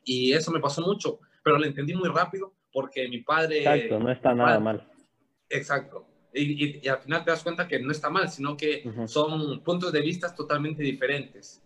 [0.04, 3.60] Y eso me pasó mucho, pero lo entendí muy rápido porque mi padre...
[3.60, 4.92] Exacto, no está nada padre, mal.
[5.48, 6.06] Exacto.
[6.34, 8.90] Y, y, y, al final te das cuenta que no está mal, sino que uh
[8.90, 9.06] -huh.
[9.08, 11.62] son puntos de vista totalmente diferentes.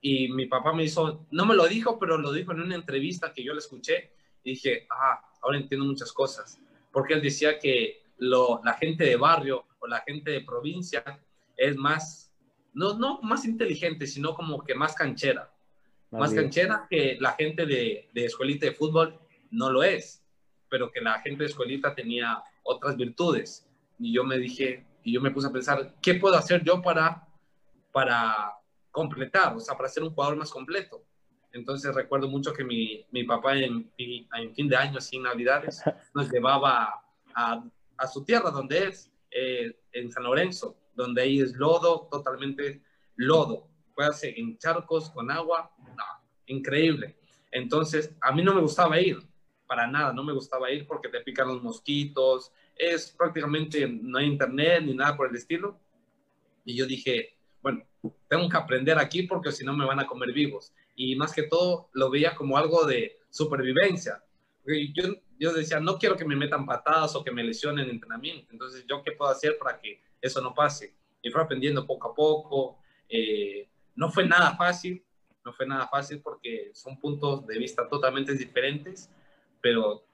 [0.00, 3.32] Y mi papá me hizo, no me lo dijo, pero lo dijo en una entrevista
[3.32, 6.58] que yo le escuché y dije, ah, ahora entiendo muchas cosas.
[6.96, 11.04] Porque él decía que lo, la gente de barrio o la gente de provincia
[11.54, 12.32] es más,
[12.72, 15.52] no, no más inteligente, sino como que más canchera
[16.10, 19.18] más canchera que la gente de, de, escuelita de fútbol
[19.50, 20.24] no lo es,
[20.70, 23.68] pero que la gente de escuelita tenía otras virtudes.
[23.98, 27.28] Y yo me dije, y yo me puse a pensar, ¿qué puedo hacer yo para,
[27.92, 28.54] para
[28.90, 31.04] completar, o sea, para ser un jugador más completo?
[31.56, 35.82] Entonces recuerdo mucho que mi, mi papá en, en, fin de año, sin navidades,
[36.14, 37.02] nos llevaba
[37.34, 37.64] a,
[37.96, 42.82] a su tierra, donde es, eh, en San Lorenzo, donde ahí es lodo, totalmente
[43.16, 43.68] lodo
[44.04, 46.04] hacer en charcos con agua, no,
[46.46, 47.16] increíble.
[47.50, 49.18] Entonces, a mí no me gustaba ir,
[49.66, 54.26] para nada, no me gustaba ir porque te pican los mosquitos, es prácticamente, no hay
[54.26, 55.78] internet ni nada por el estilo.
[56.64, 57.84] Y yo dije, bueno,
[58.28, 60.72] tengo que aprender aquí porque si no me van a comer vivos.
[60.96, 64.22] Y más que todo, lo veía como algo de supervivencia.
[64.94, 65.04] Yo,
[65.38, 68.48] yo decía, no quiero que me metan patadas o que me lesionen en entrenamiento.
[68.50, 70.96] Entonces, ¿yo qué puedo hacer para que eso no pase?
[71.22, 72.78] Y fue aprendiendo poco a poco.
[73.08, 75.04] Eh, no fue nada fácil,
[75.44, 79.10] no fue nada fácil porque son puntos de vista totalmente diferentes,
[79.60, 80.04] pero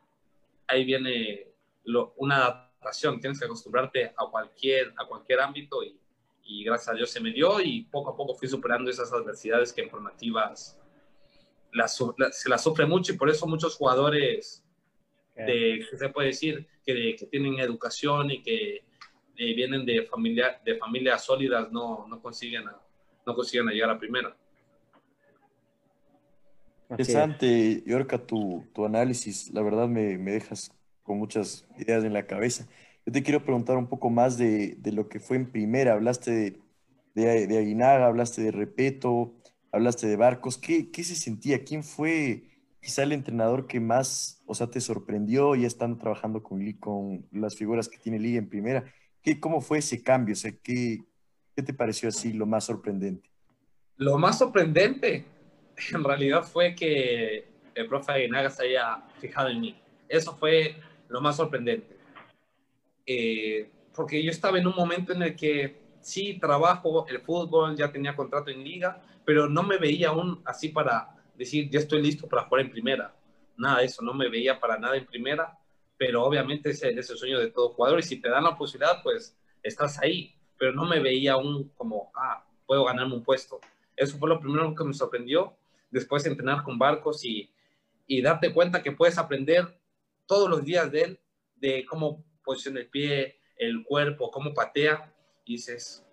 [0.66, 1.46] ahí viene
[1.84, 5.98] lo, una adaptación, tienes que acostumbrarte a cualquier, a cualquier ámbito y,
[6.44, 9.72] y, gracias a Dios se me dio y poco a poco fui superando esas adversidades
[9.72, 10.78] que en formativas
[12.30, 14.62] se la sufre mucho y por eso muchos jugadores
[15.34, 18.84] de, se puede decir, que, que tienen educación y que
[19.36, 22.64] eh, vienen de, familia, de familias sólidas no, no, consiguen
[23.24, 24.36] no consiguen llegar a primera.
[26.90, 29.50] Interesante, Yorka, tu, tu, análisis.
[29.50, 30.70] La verdad me, me, dejas
[31.02, 32.68] con muchas ideas en la cabeza.
[33.04, 35.94] Yo te quiero preguntar un poco más de, de lo que fue en primera.
[35.94, 36.60] Hablaste de,
[37.14, 39.34] de, de Aguinaga, hablaste de Repeto,
[39.72, 40.56] hablaste de Barcos.
[40.56, 41.64] ¿Qué, ¿Qué, se sentía?
[41.64, 42.44] ¿Quién fue
[42.80, 47.56] quizá el entrenador que más, o sea, te sorprendió ya estando trabajando con, con las
[47.56, 48.84] figuras que tiene Liga en primera?
[49.20, 50.34] ¿Qué, ¿Cómo fue ese cambio?
[50.34, 51.02] O sea, ¿qué,
[51.56, 53.28] ¿qué te pareció así lo más sorprendente?
[53.96, 55.24] Lo más sorprendente,
[55.92, 59.80] en realidad, fue que el profe Aguinaga se haya fijado en mí.
[60.08, 60.76] Eso fue
[61.08, 62.01] lo más sorprendente.
[63.06, 67.90] Eh, porque yo estaba en un momento en el que sí trabajo el fútbol, ya
[67.90, 72.28] tenía contrato en liga, pero no me veía aún así para decir, ya estoy listo
[72.28, 73.14] para jugar en primera.
[73.56, 75.58] Nada de eso, no me veía para nada en primera,
[75.96, 79.02] pero obviamente ese es el sueño de todo jugador y si te dan la posibilidad,
[79.02, 83.60] pues estás ahí, pero no me veía aún como, ah, puedo ganarme un puesto.
[83.94, 85.54] Eso fue lo primero que me sorprendió,
[85.90, 87.52] después entrenar con barcos y,
[88.06, 89.78] y darte cuenta que puedes aprender
[90.26, 91.20] todos los días de él,
[91.56, 95.12] de cómo posiciona el pie, el cuerpo, cómo patea,
[95.44, 96.04] y dices,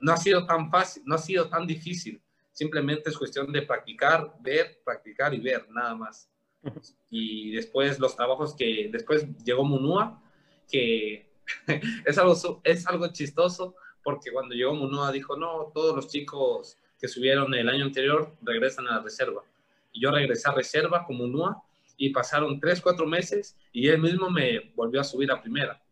[0.00, 2.22] no ha sido tan fácil, no ha sido tan difícil,
[2.58, 6.28] Simplemente es cuestión de practicar, ver, practicar y ver, nada más.
[7.08, 10.20] Y después los trabajos que, después llegó Munúa,
[10.68, 11.30] que
[12.04, 17.06] es algo, es algo chistoso, porque cuando llegó Munúa dijo, no, todos los chicos que
[17.06, 19.44] subieron el año anterior regresan a la reserva.
[19.92, 21.62] Y yo regresé a reserva con Munúa
[21.98, 25.82] y pasaron tres, cuatro meses y él mismo me volvió a subir a primera.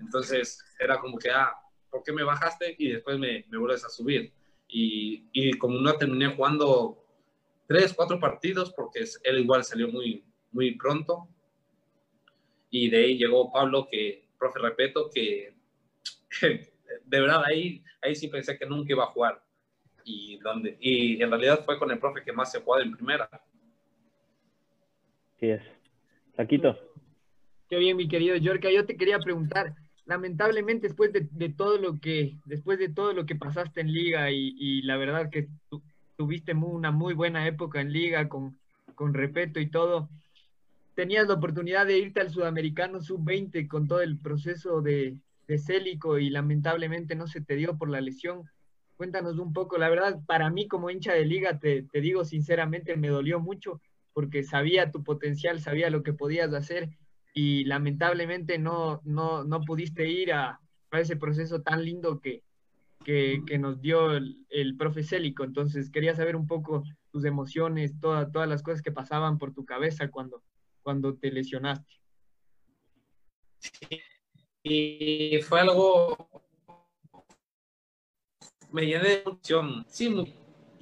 [0.00, 1.54] Entonces era como que, ah,
[1.88, 2.74] ¿por qué me bajaste?
[2.78, 4.32] Y después me, me vuelves a subir
[4.68, 7.04] y, y como no terminé jugando
[7.66, 11.28] tres, cuatro partidos, porque él igual salió muy, muy pronto.
[12.70, 15.54] Y de ahí llegó Pablo, que, profe, repeto, que
[16.40, 19.42] de verdad ahí, ahí sí pensé que nunca iba a jugar.
[20.04, 23.28] Y, donde, y en realidad fue con el profe que más se jugó en primera.
[25.44, 25.62] Sí es.
[27.68, 28.70] Qué bien, mi querido Yorka.
[28.70, 29.74] Yo te quería preguntar,
[30.06, 34.80] lamentablemente después de, todo lo que después de todo lo que pasaste en liga y,
[34.82, 35.48] la verdad que
[36.16, 38.58] tuviste una muy buena época en liga con,
[38.94, 40.08] con respeto y todo
[40.94, 46.18] tenías la oportunidad de irte al sudamericano sub-20 con todo el proceso de, de Célico
[46.18, 48.44] y lamentablemente no se te dio por la lesión
[48.96, 52.96] cuéntanos un poco la verdad para mí como hincha de liga te, te digo sinceramente
[52.96, 53.80] me dolió mucho
[54.14, 56.88] porque sabía tu potencial sabía lo que podías hacer
[57.34, 62.44] y lamentablemente no, no, no pudiste ir a, a, ese proceso tan lindo que,
[63.04, 65.42] que, que nos dio el, el, profe Célico.
[65.42, 69.64] Entonces quería saber un poco tus emociones, toda, todas las cosas que pasaban por tu
[69.64, 70.44] cabeza cuando,
[70.82, 71.92] cuando te lesionaste.
[74.62, 76.16] Y fue algo,
[78.70, 79.84] me llené de emoción.
[79.88, 80.08] Sí,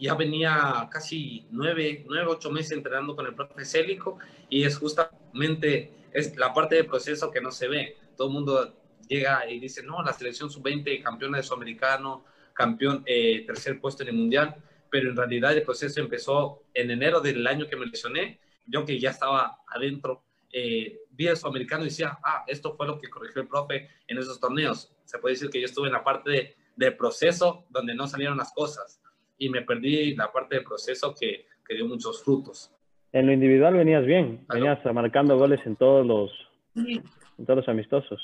[0.03, 6.09] ya venía casi nueve, nueve, ocho meses entrenando con el profe Célico y es justamente
[6.13, 7.97] es la parte del proceso que no se ve.
[8.17, 8.75] Todo el mundo
[9.09, 14.09] llega y dice, no, la selección sub-20, campeona de sudamericano, campeón, eh, tercer puesto en
[14.09, 14.57] el mundial,
[14.91, 18.41] pero en realidad el proceso empezó en enero del año que me lesioné.
[18.67, 22.99] Yo que ya estaba adentro, eh, vi el sudamericano y decía, ah, esto fue lo
[22.99, 24.93] que corrigió el profe en esos torneos.
[25.05, 28.53] Se puede decir que yo estuve en la parte del proceso donde no salieron las
[28.53, 29.02] cosas
[29.45, 32.73] y me perdí la parte del proceso que, que dio muchos frutos
[33.13, 36.31] en lo individual venías bien, venías marcando goles en todos los,
[37.37, 38.21] todos los amistosos.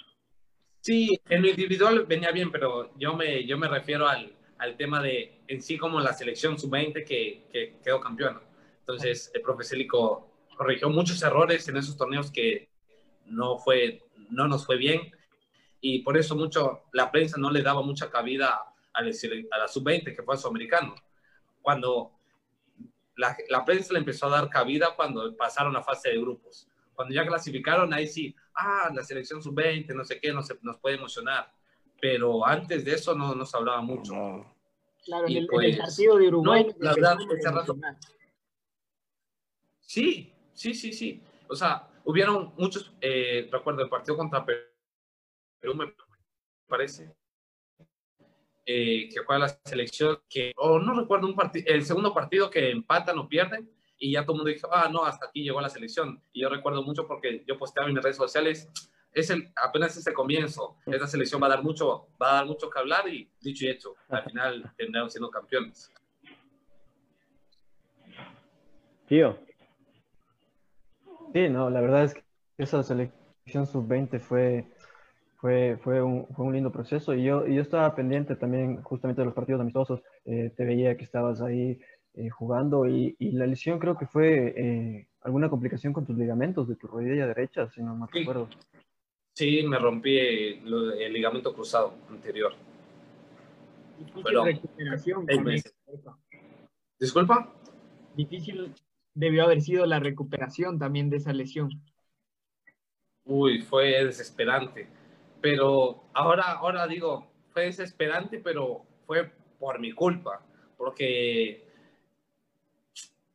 [0.81, 5.03] Sí, en lo individual venía bien, pero yo me, yo me refiero al, al tema
[5.03, 8.41] de en sí como la selección sub-20 que, que, quedó campeona.
[8.81, 12.71] Entonces, el profe Célico corrigió muchos errores en esos torneos que
[13.27, 15.13] no, fue, no nos fue bien
[15.81, 18.63] y por eso mucho la prensa no le daba mucha cabida
[18.95, 19.11] a la,
[19.51, 20.95] a la sub-20, que fue el sudamericano.
[21.63, 22.19] Cuando
[23.17, 26.69] la, prensa le empezó a dar cabida cuando pasaron a fase de grupos.
[26.95, 30.97] Cuando ya clasificaron, ahí sí, ah, la selección sub-20, no sé qué, nos, nos puede
[30.97, 31.53] emocionar.
[32.01, 34.13] Pero antes de eso no nos hablaba mucho.
[35.05, 36.67] Claro, en el, pues, partido de Uruguay.
[36.79, 37.19] la verdad,
[39.81, 41.23] Sí, sí, sí, sí.
[41.49, 45.93] O sea, hubieron muchos, eh, recuerdo el partido contra Perú, me
[46.67, 47.17] parece,
[48.71, 52.71] eh, que juega la selección, que, o no recuerdo un partido, el segundo partido que
[52.71, 53.67] empatan o pierden,
[53.99, 56.23] y ya todo el mundo dijo, ah, no, hasta aquí llegó la selección.
[56.35, 58.69] Y yo recuerdo mucho porque yo posteaba en mis redes sociales,
[59.11, 62.69] es el, apenas ese comienzo, esta selección va a dar mucho, va a dar mucho
[62.69, 65.91] que hablar y dicho y hecho, al final terminaron siendo campeones.
[69.07, 69.39] Tío.
[71.33, 72.23] Sí, no, la verdad es que
[72.59, 74.67] esa selección sub-20 fue,
[75.39, 79.27] fue, fue, un, fue un lindo proceso y yo, yo estaba pendiente también justamente de
[79.27, 81.79] los partidos amistosos, eh, te veía que estabas ahí
[82.15, 86.69] eh, jugando y, y, la lesión creo que fue eh, alguna complicación con tus ligamentos
[86.69, 88.49] de tu rodilla derecha, si no me acuerdo.
[89.33, 92.55] Sí, me rompí el, ligamento cruzado anterior.
[93.97, 95.27] Difícil recuperación.
[96.99, 97.55] Disculpa.
[98.17, 98.75] Difícil
[99.15, 101.71] debió haber sido la recuperación también de esa lesión.
[103.25, 104.89] Uy, fue desesperante.
[105.41, 110.45] Pero ahora, ahora digo, fue desesperante, pero fue por mi culpa.
[110.77, 111.67] Porque,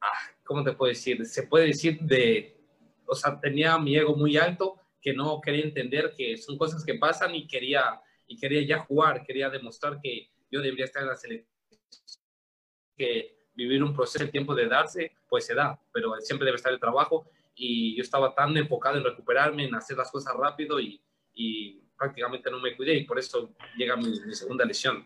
[0.02, 1.26] ah, ¿cómo te puedo decir?
[1.26, 2.58] Se puede decir de,
[3.06, 6.96] o sea, tenía mi ego muy alto que no quería entender que son cosas que
[6.96, 11.16] pasan y quería, y quería ya jugar, quería demostrar que yo debería estar en la
[11.16, 11.50] selección,
[12.96, 16.72] que vivir un proceso, el tiempo de darse, pues se da, pero siempre debe estar
[16.72, 21.02] el trabajo y yo estaba tan enfocado en recuperarme, en hacer las cosas rápido y,
[21.34, 25.06] y prácticamente no me cuidé y por eso llega mi, segunda lesión.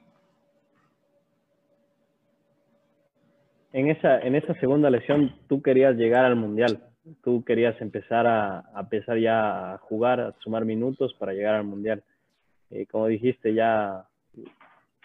[3.74, 6.84] En esa, en esa segunda lesión tú querías llegar al Mundial,
[7.24, 11.66] tú querías empezar a, a empezar ya a jugar, a sumar minutos para llegar al
[11.66, 12.04] Mundial.
[12.70, 14.08] Eh, como dijiste, ya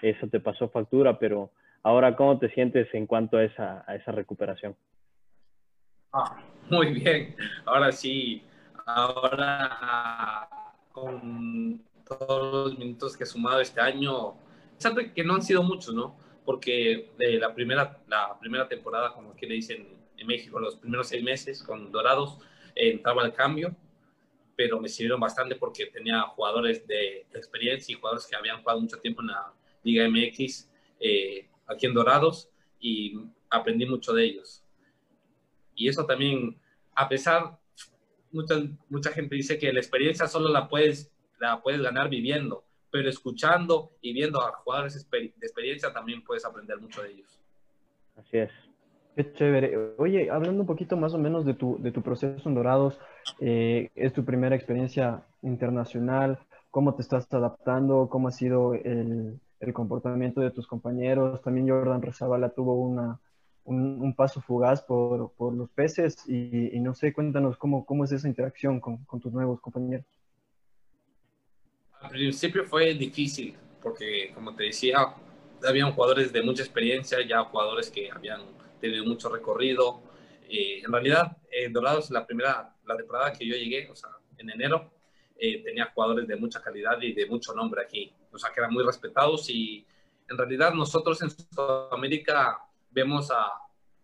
[0.00, 1.50] eso te pasó factura, pero
[1.82, 4.76] ahora, ¿cómo te sientes en cuanto a esa, a esa recuperación?
[6.12, 8.42] Ah, muy bien, ahora sí,
[8.84, 10.48] ahora
[10.92, 14.34] con todos los minutos que he sumado este año,
[14.78, 16.16] sabe que no han sido muchos, ¿no?
[16.44, 21.08] Porque de la primera, la primera temporada, como aquí le dicen en México, los primeros
[21.08, 22.38] seis meses con Dorados,
[22.74, 23.74] entraba al cambio,
[24.56, 28.98] pero me sirvieron bastante porque tenía jugadores de experiencia y jugadores que habían jugado mucho
[28.98, 29.52] tiempo en la
[29.82, 30.68] Liga MX
[31.00, 33.18] eh, aquí en Dorados y
[33.50, 34.62] aprendí mucho de ellos.
[35.74, 36.56] Y eso también,
[36.94, 37.58] a pesar,
[38.32, 38.56] mucha,
[38.88, 43.92] mucha gente dice que la experiencia solo la puedes, la puedes ganar viviendo, pero escuchando
[44.00, 47.38] y viendo a jugadores de experiencia también puedes aprender mucho de ellos.
[48.16, 48.50] Así es.
[49.14, 49.94] Qué chévere.
[49.98, 52.98] Oye, hablando un poquito más o menos de tu, de tu proceso en Dorados,
[53.40, 56.38] eh, es tu primera experiencia internacional,
[56.70, 58.08] ¿cómo te estás adaptando?
[58.08, 61.40] ¿Cómo ha sido el, el comportamiento de tus compañeros.
[61.40, 63.20] También Jordan Rezabala tuvo una,
[63.64, 68.28] un, paso fugaz por, por los peces y, no sé, cuéntanos cómo, cómo es esa
[68.28, 70.06] interacción con, con, tus nuevos compañeros.
[72.00, 75.14] Al principio fue difícil porque, como te decía,
[75.66, 78.42] habían jugadores de mucha experiencia, ya jugadores que habían
[78.80, 80.02] tenido mucho recorrido.
[80.48, 84.50] Eh, en realidad, en Dorados, la primera, la temporada que yo llegué, o sea, en
[84.50, 84.90] enero,
[85.36, 88.72] eh, tenía jugadores de mucha calidad y de mucho nombre aquí o sea, que eran
[88.72, 89.86] muy respetados y
[90.28, 92.58] en realidad nosotros en Sudamérica
[92.92, 93.50] vemos a,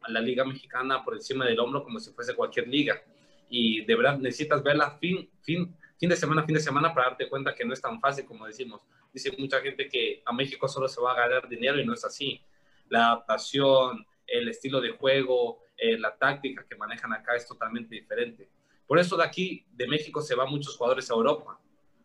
[0.07, 3.03] la liga mexicana por encima del hombro como si fuese cualquier liga
[3.51, 7.29] y de verdad necesitas verla fin, fin, fin de semana, fin de semana para darte
[7.29, 8.81] cuenta que no es tan fácil como decimos.
[9.13, 12.05] Dice mucha gente que a México solo se va a ganar dinero y no es
[12.05, 12.41] así.
[12.89, 18.49] La adaptación, el estilo de juego, eh, la táctica que manejan acá es totalmente diferente.
[18.87, 21.59] Por eso de aquí, de México, se van muchos jugadores a Europa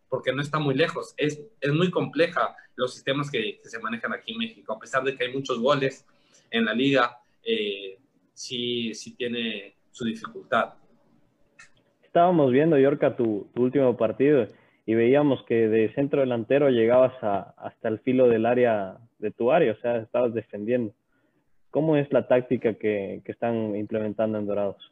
[0.10, 1.16] porque no está muy lejos.
[1.18, 5.16] Es, es muy compleja los sistemas que, se manejan aquí en México, a pesar de
[5.16, 6.06] que hay muchos goles
[6.54, 7.98] en la liga, eh,
[8.34, 10.76] sí, sí tiene su dificultad.
[12.02, 14.48] Estábamos viendo, Yorka, tu, tu, último partido
[14.86, 19.52] y veíamos que de centro delantero llegabas a, hasta el filo del área de tu
[19.52, 20.94] área, o sea, estabas defendiendo.
[21.72, 24.92] ¿Cómo es la táctica que, que están implementando en Dorados?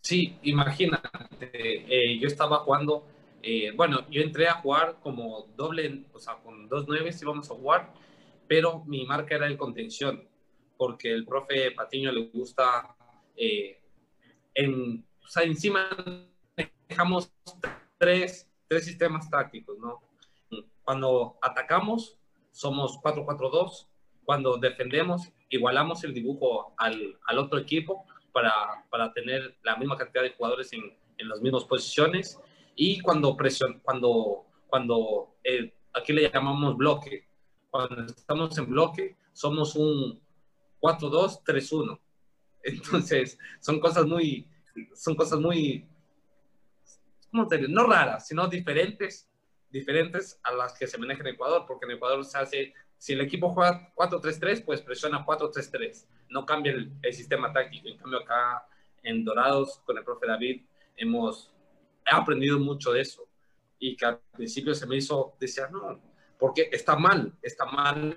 [0.00, 1.08] Sí, imagínate,
[1.52, 3.04] eh, yo estaba jugando
[3.48, 7.54] eh, bueno, yo entré a jugar como doble, o sea, con dos nueves íbamos a
[7.54, 7.92] jugar,
[8.48, 10.24] pero mi marca era el contención,
[10.76, 12.94] porque el profe Patiño le gusta,
[13.36, 13.80] eh,
[14.54, 15.88] en, o sea, encima
[16.88, 17.32] dejamos
[17.98, 20.02] tres, tres sistemas tácticos, ¿no?
[20.84, 22.18] Cuando atacamos,
[22.52, 23.86] somos 4-4-2,
[24.24, 28.52] cuando defendemos, igualamos el dibujo al, al otro equipo para,
[28.90, 32.38] para, tener la misma cantidad de jugadores en, en las mismas posiciones.
[32.74, 37.26] Y cuando presión, cuando, cuando eh, aquí le llamamos bloque,
[37.70, 40.20] cuando estamos en bloque, somos un
[40.86, 41.98] 4-2-3-1.
[42.62, 44.48] Entonces, son cosas muy,
[44.94, 45.86] son cosas muy,
[47.30, 47.66] ¿cómo te?
[47.68, 49.28] No raras, sino diferentes,
[49.70, 53.20] diferentes a las que se manejan en Ecuador, porque en Ecuador se hace, si el
[53.20, 57.88] equipo juega 4-3-3, pues presiona 4-3-3, no cambia el, el sistema táctico.
[57.88, 58.66] En cambio, acá
[59.02, 60.62] en Dorados, con el profe David,
[60.96, 61.52] hemos
[62.06, 63.28] he aprendido mucho de eso.
[63.78, 66.00] Y que al principio se me hizo, decía, no,
[66.38, 68.16] porque está mal, está mal.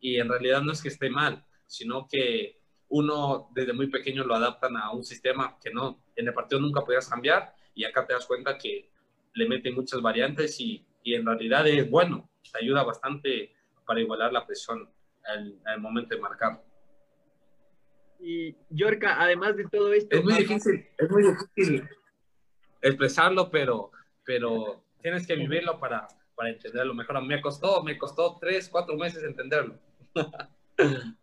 [0.00, 4.34] Y en realidad no es que esté mal, sino que uno desde muy pequeño lo
[4.34, 8.12] adaptan a un sistema que no, en el partido nunca podías cambiar y acá te
[8.12, 8.90] das cuenta que
[9.32, 13.54] le meten muchas variantes y, y en realidad es bueno, te ayuda bastante
[13.86, 14.86] para igualar la presión
[15.24, 16.62] al, al momento de marcar.
[18.20, 20.14] Y Yorka, además de todo esto...
[20.14, 21.88] Es muy difícil, es muy difícil
[22.82, 23.90] expresarlo, pero,
[24.24, 27.24] pero tienes que vivirlo para, para entenderlo mejor.
[27.24, 29.78] Me costó, me costó tres, cuatro meses entenderlo.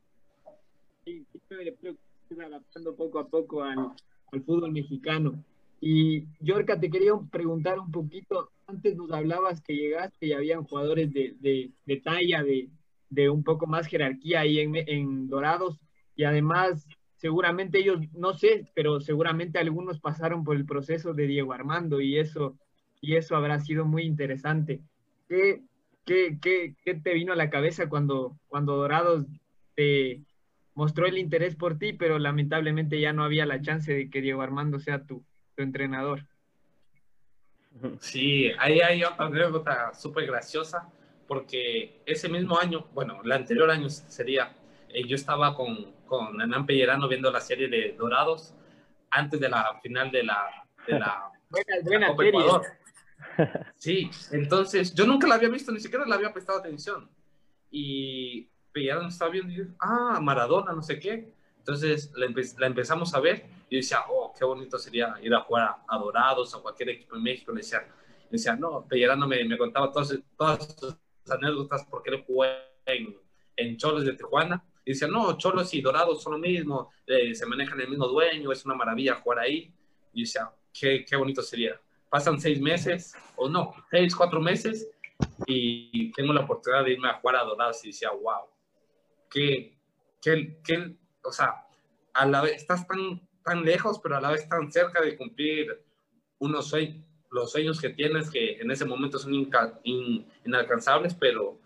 [1.50, 1.96] creo
[2.30, 3.92] que adaptando poco a poco al,
[4.32, 5.44] al fútbol mexicano.
[5.82, 11.12] Y Yorka, te quería preguntar un poquito, antes nos hablabas que llegaste y habían jugadores
[11.12, 12.70] de, de, de talla, de,
[13.10, 15.80] de, un poco más jerarquía ahí en, en, Dorados,
[16.16, 16.86] y además
[17.16, 22.18] seguramente ellos, no sé, pero seguramente algunos pasaron por el proceso de Diego Armando y
[22.18, 22.58] eso,
[23.02, 24.82] y eso habrá sido muy interesante.
[25.28, 25.64] ¿Qué,
[26.06, 29.26] qué, qué, qué te vino a la cabeza cuando, cuando Dorados
[29.76, 30.24] te
[30.80, 34.42] mostró el interés por ti, pero lamentablemente ya no había la chance de que Diego
[34.42, 35.26] Armando sea tu,
[35.58, 36.26] entrenador.
[38.00, 40.90] Sí, ahí hay otra anécdota súper graciosa,
[41.28, 44.56] porque ese mismo año, bueno, el anterior año sería,
[44.88, 48.56] eh, yo estaba con, con Hernán Pellerano viendo la serie de Dorados
[49.12, 52.62] antes de la final de la, de la, buena, buena Copa Ecuador.
[53.76, 57.10] Sí, entonces yo nunca la había visto, ni siquiera le había prestado atención.
[57.70, 61.34] Y Pellerano estaba viendo y yo, ah, Maradona, no sé qué.
[61.58, 65.34] Entonces la, empe la, empezamos a ver y yo decía, oh, qué bonito sería ir
[65.34, 67.52] a jugar a, Dorados, a cualquier equipo en México.
[67.52, 70.96] Le decía, le decía no, Pellerano me, me contaba todas, todas sus
[71.30, 72.46] anécdotas porque él jugó
[72.86, 73.16] en,
[73.56, 74.64] en Cholos de Tijuana.
[74.86, 78.52] Y decía, no, Cholos y Dorados son lo mismo, eh, se manejan el mismo dueño,
[78.52, 79.72] es una maravilla jugar ahí.
[80.14, 81.80] Y decía, qué, qué bonito sería.
[82.10, 84.90] Pasan seis meses, o no, seis, cuatro meses,
[85.46, 88.48] y tengo la oportunidad de irme a jugar a Dorados y decía, wow,
[89.30, 89.78] qué,
[90.22, 91.66] qué, qué o sea,
[92.14, 95.68] a la vez estás tan, tan lejos, pero a la vez tan cerca de cumplir
[96.40, 101.60] unos sueños, los sueños que tienes que en ese momento son in, inalcanzables, pero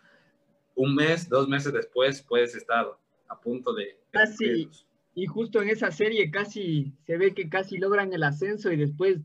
[0.75, 2.87] un mes, dos meses después puedes estar
[3.29, 3.97] a punto de...
[4.11, 4.69] Casi,
[5.15, 9.19] y justo en esa serie casi se ve que casi logran el ascenso y después,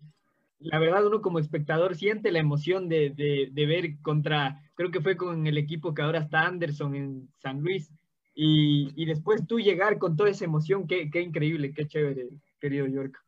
[0.60, 5.00] la verdad, uno como espectador siente la emoción de, de, de ver contra, creo que
[5.00, 7.90] fue con el equipo que ahora está Anderson en San Luis,
[8.40, 12.28] y, y, después tú llegar con toda esa emoción, qué, qué increíble, qué chévere,
[12.60, 13.20] querido York.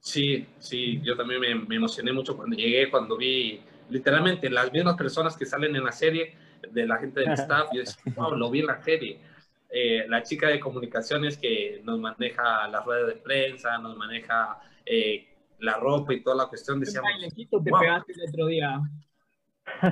[0.00, 4.96] Sí, sí, yo también me, me, emocioné mucho cuando llegué, cuando vi literalmente las mismas
[4.96, 6.34] personas que salen en la serie,
[6.72, 9.20] de la gente del staff, y decía, wow, lo vi en la serie.
[9.68, 15.28] Eh, la chica de comunicaciones que nos maneja las redes de prensa, nos maneja eh,
[15.58, 16.80] la ropa y toda la cuestión.
[16.80, 17.80] Decíamos, Buen bailecito te wow.
[17.80, 18.80] pegaste el otro día.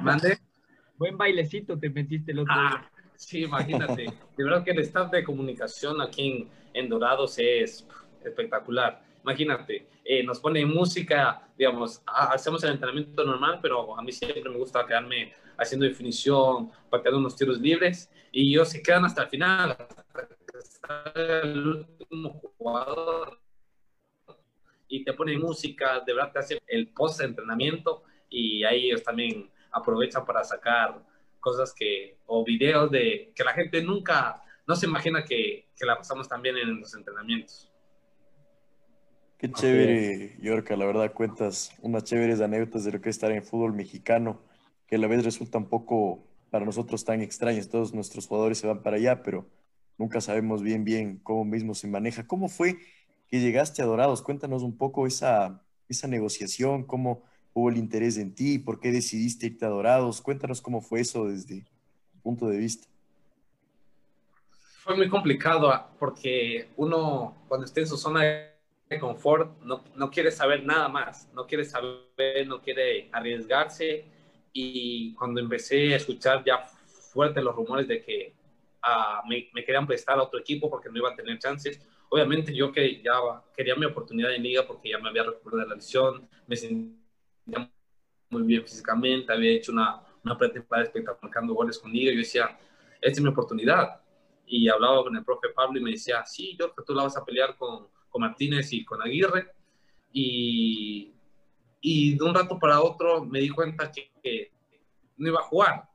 [0.01, 0.39] ¿Mande?
[0.97, 2.92] Buen bailecito te metiste el otro ah, día.
[3.23, 4.07] Sí, imagínate.
[4.37, 7.87] De verdad que el staff de comunicación aquí en, Dorados es
[8.25, 9.01] espectacular.
[9.23, 14.57] Imagínate, eh, nos pone música, digamos, hacemos el entrenamiento normal, pero a mí siempre me
[14.57, 19.77] gusta quedarme haciendo definición, pateando unos tiros libres, y ellos se quedan hasta el final,
[20.59, 23.39] hasta el último jugador,
[24.89, 30.25] y te pone música, de verdad te hace el post-entrenamiento, y ahí ellos también aprovechan
[30.25, 31.12] para sacar
[31.43, 35.99] cosas que, o videos de que la gente nunca, no se imagina que, que la
[35.99, 37.69] pasamos también en los entrenamientos.
[39.37, 43.39] Qué chévere, Yorka, la verdad cuentas unas chéveres anécdotas de lo que es estar en
[43.39, 44.41] el fútbol mexicano,
[44.87, 47.69] que a la vez resulta un poco para nosotros tan extrañas.
[47.69, 49.49] Todos nuestros jugadores se van para allá, pero
[49.99, 52.27] nunca sabemos bien, bien cómo mismo se maneja.
[52.27, 52.77] ¿Cómo fue
[53.29, 54.23] que llegaste a Dorados?
[54.23, 57.25] Cuéntanos un poco esa, esa negociación, cómo,
[57.55, 58.59] hubo el interés en ti?
[58.59, 60.21] ¿Por qué decidiste irte a Dorados?
[60.21, 61.65] Cuéntanos cómo fue eso desde
[62.13, 62.89] tu punto de vista.
[64.83, 70.11] Fue muy complicado ah, porque uno cuando está en su zona de confort no, no
[70.11, 74.05] quiere saber nada más, no quiere saber, no quiere arriesgarse
[74.53, 76.67] y cuando empecé a escuchar ya
[77.13, 78.35] fuerte los rumores de que
[78.83, 81.81] uh, me, me, querían prestar a otro equipo porque no iba a tener chances,
[82.11, 83.13] obviamente yo que ya
[83.57, 87.02] quería mi oportunidad en liga porque ya me había recuperado de la lesión, me sentí
[87.47, 92.59] muy bien físicamente, había hecho una, una pretemporada espectacular, marcando goles conmigo, yo decía,
[93.01, 94.01] esta es mi oportunidad.
[94.47, 97.17] Y hablaba con el profe Pablo y me decía, sí, yo que tú la vas
[97.17, 99.53] a pelear con, con Martínez y con Aguirre.
[100.13, 101.15] Y,
[101.81, 104.53] y de un rato para otro me di cuenta que, que
[105.17, 105.89] no iba a jugar.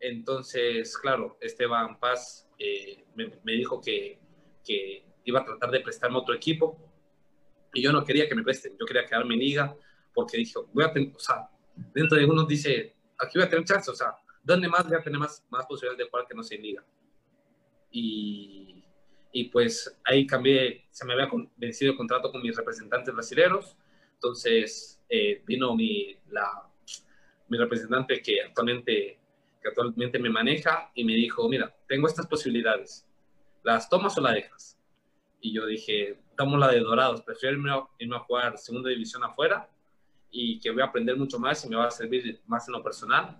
[0.00, 4.20] Entonces, claro, Esteban Paz eh, me, me, dijo que,
[4.64, 6.78] que iba a tratar de prestarme otro equipo
[7.74, 9.76] y yo no quería que me presten, yo quería quedarme en liga
[10.18, 11.48] porque dije, voy a tener, o sea,
[11.94, 15.00] dentro de uno dice, aquí voy a tener chance, o sea, ¿dónde más voy a
[15.00, 16.84] tener más, más posibilidades de jugar que no se liga?
[17.92, 18.82] Y,
[19.30, 23.76] y pues ahí cambié, se me había vencido el contrato con mis representantes brasileños,
[24.14, 26.68] entonces eh, vino mi, la,
[27.46, 29.20] mi representante que actualmente,
[29.62, 33.06] que actualmente me maneja y me dijo, mira, tengo estas posibilidades,
[33.62, 34.80] ¿las tomas o las dejas?
[35.40, 39.22] Y yo dije, tomo la de Dorados, prefiero irme a, irme a jugar segunda división
[39.22, 39.70] afuera
[40.30, 42.82] y que voy a aprender mucho más y me va a servir más en lo
[42.82, 43.38] personal,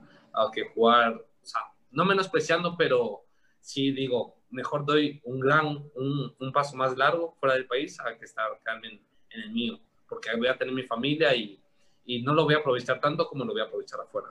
[0.52, 3.22] que jugar, o sea, no menospreciando, pero
[3.60, 8.16] sí digo, mejor doy un gran, un, un paso más largo fuera del país a
[8.16, 8.46] que estar
[8.82, 9.78] en, en el mío,
[10.08, 11.60] porque voy a tener mi familia y,
[12.04, 14.28] y no lo voy a aprovechar tanto como lo voy a aprovechar afuera.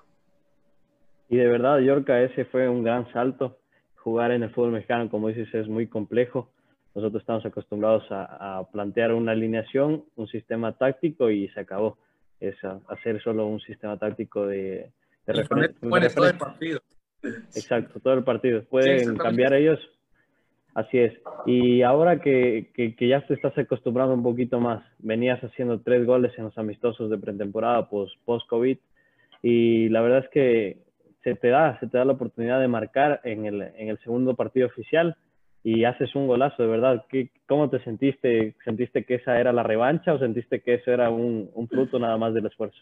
[1.30, 3.58] Y de verdad, Yorka, ese fue un gran salto.
[3.96, 6.54] Jugar en el fútbol mexicano, como dices, es muy complejo.
[6.96, 11.98] Nosotros estamos acostumbrados a, a plantear una alineación, un sistema táctico y se acabó.
[12.40, 12.56] Es
[12.88, 14.92] hacer solo un sistema táctico de,
[15.26, 16.16] de referencia.
[16.16, 16.80] todo el partido.
[17.24, 18.64] Exacto, todo el partido.
[18.66, 19.80] Pueden sí, cambiar ellos.
[20.74, 21.14] Así es.
[21.48, 26.06] Y ahora que, que, que, ya te estás acostumbrando un poquito más, venías haciendo tres
[26.06, 28.78] goles en los amistosos de pretemporada post-COVID
[29.42, 30.78] y la verdad es que
[31.24, 34.36] se te da, se te da la oportunidad de marcar en el, en el segundo
[34.36, 35.18] partido oficial
[35.70, 37.06] y haces un golazo, de verdad.
[37.10, 38.56] ¿Qué, ¿Cómo te sentiste?
[38.64, 42.16] ¿Sentiste que esa era la revancha o sentiste que eso era un, un fruto nada
[42.16, 42.78] más del esfuerzo?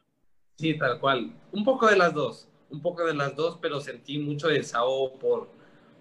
[0.53, 1.33] Sí, tal cual.
[1.51, 5.49] Un poco de las dos, un poco de las dos, pero sentí mucho desahogo por,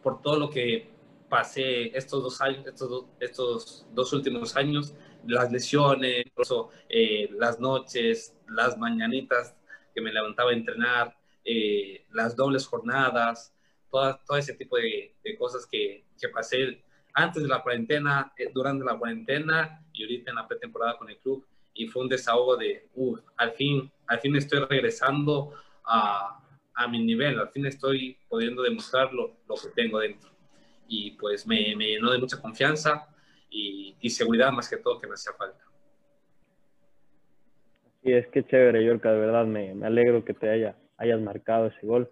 [0.02, 0.90] por todo lo que
[1.30, 4.94] pasé estos dos años, estos dos, estos dos últimos años,
[5.26, 9.56] las lesiones, incluso, eh, las noches, las mañanitas
[9.94, 11.16] que me levantaba a entrenar,
[11.46, 13.53] eh, las dobles jornadas,
[14.26, 16.82] todo ese tipo de, de cosas que, que, pasé
[17.14, 21.18] antes de la cuarentena, eh, durante la cuarentena y ahorita en la pretemporada con el
[21.18, 21.46] club.
[21.74, 22.88] Y fue un desahogo de,
[23.36, 26.40] al fin, al fin estoy regresando a,
[26.74, 30.30] a mi nivel, al fin estoy pudiendo demostrar lo, lo que tengo dentro.
[30.88, 33.08] Y pues me, me, llenó de mucha confianza
[33.50, 35.64] y, y, seguridad más que todo que me hacía falta.
[38.02, 41.68] Sí, es que chévere, Yorka, de verdad me, me alegro que te haya, hayas marcado
[41.68, 42.10] ese gol.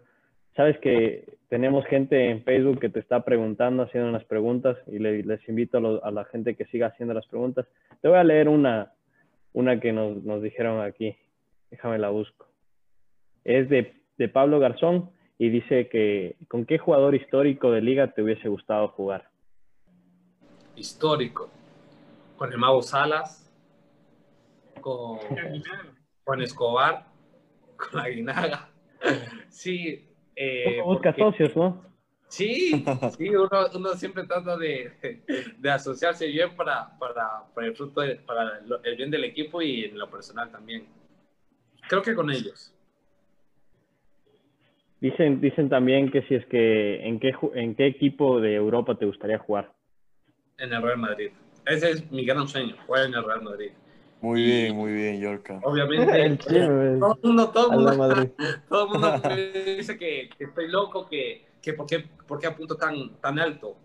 [0.57, 5.22] Sabes que tenemos gente en Facebook que te está preguntando, haciendo unas preguntas y le,
[5.22, 7.66] les invito a, lo, a, la gente que siga haciendo las preguntas.
[8.00, 8.92] Te voy a leer una,
[9.55, 11.16] una que nos, nos dijeron aquí.
[11.70, 12.46] Déjame la busco.
[13.44, 18.22] Es de, de Pablo Garzón y dice que ¿con qué jugador histórico de liga te
[18.22, 19.30] hubiese gustado jugar?
[20.76, 21.50] Histórico.
[22.36, 23.50] Con el Mago Salas,
[24.80, 25.18] con,
[26.24, 27.07] con Escobar,
[27.76, 28.68] con Aguinaga.
[29.48, 30.11] Sí.
[30.45, 31.84] Eh, busca porque, socios, ¿no?
[32.26, 32.84] Sí,
[33.16, 34.90] sí uno, uno, siempre trata de,
[35.57, 39.84] de asociarse bien para, para, para el fruto, de, para el bien del equipo y
[39.84, 40.86] en lo personal también.
[41.88, 42.74] Creo que con ellos.
[45.01, 49.07] Dicen, dicen también que si es que en qué, en qué equipo de Europa te
[49.07, 49.72] gustaría jugar.
[50.59, 51.30] En el Real Madrid.
[51.66, 53.70] Ese es mi gran sueño, jugar en el Real Madrid.
[54.22, 55.60] Muy y, bien, muy bien, Yorka.
[55.64, 58.34] Obviamente, todo el mundo, todo el mundo,
[58.68, 59.36] todo el mundo me
[59.76, 63.76] dice que, que, estoy loco, que, que por, qué, por qué apunto tan, tan alto.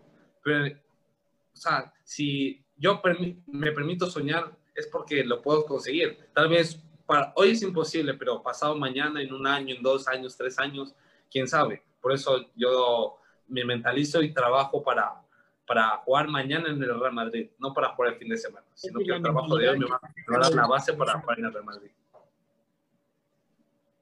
[0.43, 6.19] Pero, o sea, si yo permi me permito soñar, es porque lo puedo conseguir.
[6.33, 10.38] Tal vez para, hoy es imposible, pero pasado mañana, en un año, en dos años,
[10.38, 10.93] tres años,
[11.31, 11.81] quién sabe.
[11.99, 13.17] Por eso yo
[13.47, 15.19] me mentalizo y trabajo para,
[15.68, 18.99] para jugar mañana en el Real Madrid, no para jugar el fin de semana, sino
[18.99, 21.39] que el trabajo de hoy me va, me va a dar la base para jugar
[21.39, 21.91] en el Real Madrid.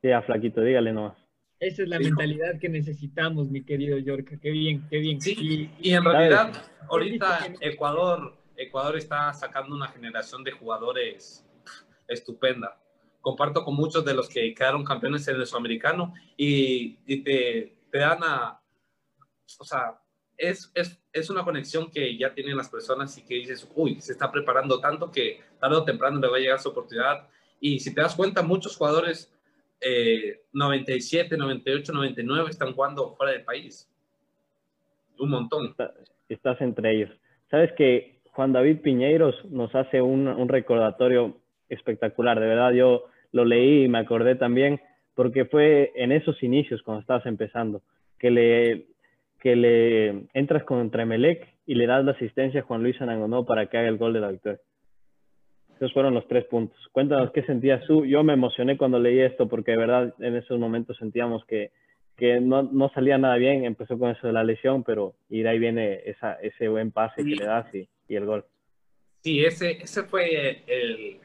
[0.03, 1.17] Ya, flaquito, dígale nomás.
[1.59, 2.03] Esa es la sí.
[2.03, 4.37] mentalidad que necesitamos, mi querido Yorka.
[4.39, 5.19] Qué bien, qué bien.
[5.19, 5.35] Sí,
[5.81, 6.53] y, y en realidad,
[6.87, 11.43] ahorita Ecuador, Ecuador está sacando una generación de jugadores
[12.07, 12.77] estupenda
[13.25, 17.97] comparto con muchos de los que quedaron campeones en el sudamericano y, y te, te,
[17.97, 18.61] dan a,
[19.57, 19.99] o sea,
[20.37, 24.13] es, es, es, una conexión que ya tienen las personas y que dices, uy, se
[24.13, 27.27] está preparando tanto que tarde o temprano le va a llegar su oportunidad.
[27.59, 29.33] Y si te das cuenta, muchos jugadores
[29.81, 33.89] eh, 97, 98, 99 están jugando fuera del país.
[35.17, 35.75] Un montón.
[36.27, 37.11] Estás entre ellos.
[37.49, 41.37] Sabes que Juan David Piñeiros nos hace un, un recordatorio
[41.69, 42.39] espectacular.
[42.39, 44.81] De verdad, yo lo leí y me acordé también,
[45.13, 47.81] porque fue en esos inicios, cuando estabas empezando,
[48.19, 48.87] que le,
[49.45, 53.67] que le entras contra Emelec y le das la asistencia a Juan Luis Anangonó para
[53.67, 54.59] que haga el gol de la victoria.
[55.75, 56.79] Esos fueron los tres puntos.
[56.91, 58.07] Cuéntanos qué sentías tú.
[58.07, 61.69] Yo me emocioné cuando leí esto porque de verdad en esos momentos sentíamos que,
[62.17, 63.65] que no, no, salía nada bien.
[63.65, 67.21] Empezó con eso de la lesión, pero y de ahí viene esa, ese buen pase
[67.21, 67.29] sí.
[67.29, 68.45] que le das y, y, el gol.
[69.21, 71.19] Sí, ese, ese fue el,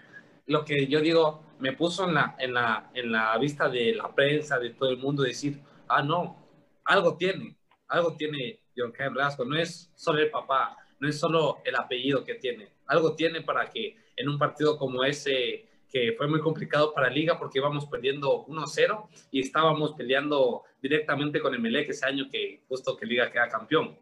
[0.45, 4.15] lo que yo digo, me puso en la, en, la, en la vista de la
[4.15, 5.59] prensa, de todo el mundo, decir,
[5.89, 6.37] ah, no,
[6.85, 7.57] algo tiene,
[7.91, 12.37] algo tiene John Blasco, no es solo el papá, no es solo el apellido que
[12.37, 17.11] tiene, algo tiene para que en un partido como ese, que fue muy complicado para
[17.11, 22.97] Liga porque íbamos perdiendo 1-0 y estábamos peleando directamente con Emelec ese año que justo
[22.97, 23.99] que Liga queda campeón.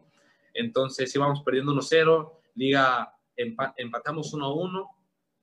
[0.53, 4.87] Entonces íbamos perdiendo 1-0, Liga empatamos 1-1,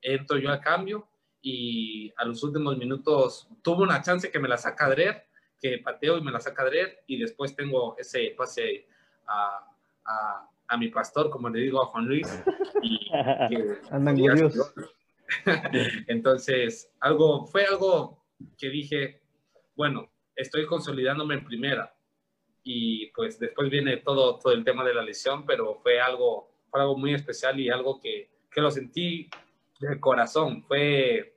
[0.03, 1.09] entro yo a cambio
[1.41, 5.26] y a los últimos minutos tuve una chance que me la saca Drer,
[5.61, 6.65] que pateo y me la saca
[7.07, 8.87] y después tengo ese pase
[9.27, 9.73] a,
[10.05, 12.45] a, a mi pastor, como le digo a Juan Luis.
[12.83, 13.11] Y,
[13.91, 14.17] Andan
[16.07, 18.25] Entonces, algo, fue algo
[18.59, 19.23] que dije,
[19.75, 21.95] bueno, estoy consolidándome en primera.
[22.63, 26.81] Y pues después viene todo, todo el tema de la lesión, pero fue algo, fue
[26.81, 29.31] algo muy especial y algo que, que lo sentí
[29.79, 30.63] de corazón.
[30.65, 31.36] Fue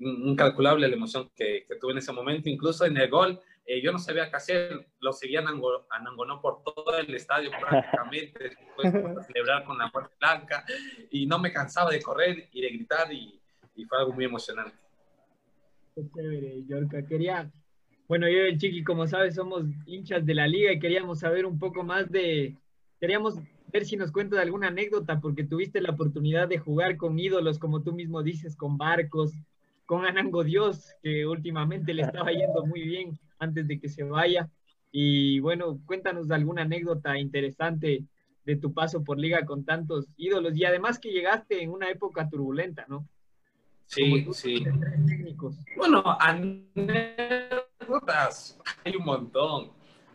[0.00, 2.48] incalculable la emoción que, que, tuve en ese momento.
[2.48, 4.86] Incluso en el gol, eh, yo no sabía qué hacer.
[5.00, 10.64] Lo seguían Anangonó por todo el estadio prácticamente, después de celebrar con la puerta blanca.
[11.10, 13.40] Y no me cansaba de correr y de gritar y,
[13.76, 14.76] y fue algo muy emocionante.
[15.94, 17.06] Qué chévere, Yorka.
[17.06, 17.50] Quería,
[18.08, 21.46] bueno, yo y el Chiqui, como sabes, somos hinchas de la liga y queríamos saber
[21.46, 22.56] un poco más de,
[23.00, 23.38] queríamos
[23.72, 27.82] ver si nos cuentas alguna anécdota, porque tuviste la oportunidad de jugar con ídolos, como
[27.82, 29.32] tú mismo dices, con Barcos,
[29.90, 34.48] con Anango Dios, que últimamente le estaba yendo muy bien antes de que se vaya.
[34.92, 38.04] Y bueno, cuéntanos alguna anécdota interesante
[38.44, 42.28] de tu paso por liga con tantos ídolos y además que llegaste en una época
[42.28, 43.08] turbulenta, ¿no?
[43.86, 44.64] Sí, sí.
[45.76, 47.50] Bueno, anécdotas
[48.84, 49.72] hay un montón.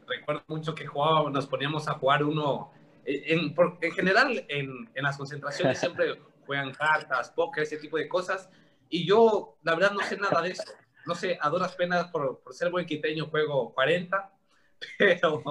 [0.07, 2.71] Recuerdo mucho que jugábamos, nos poníamos a jugar uno.
[3.03, 8.49] En, en general, en, en, las concentraciones siempre juegan cartas, póker, ese tipo de cosas.
[8.95, 10.63] Y yo, la verdad, no sé nada de eso.
[11.05, 14.31] No sé, a duras penas, por, por ser buen quiteño, juego 40,
[14.97, 15.43] pero,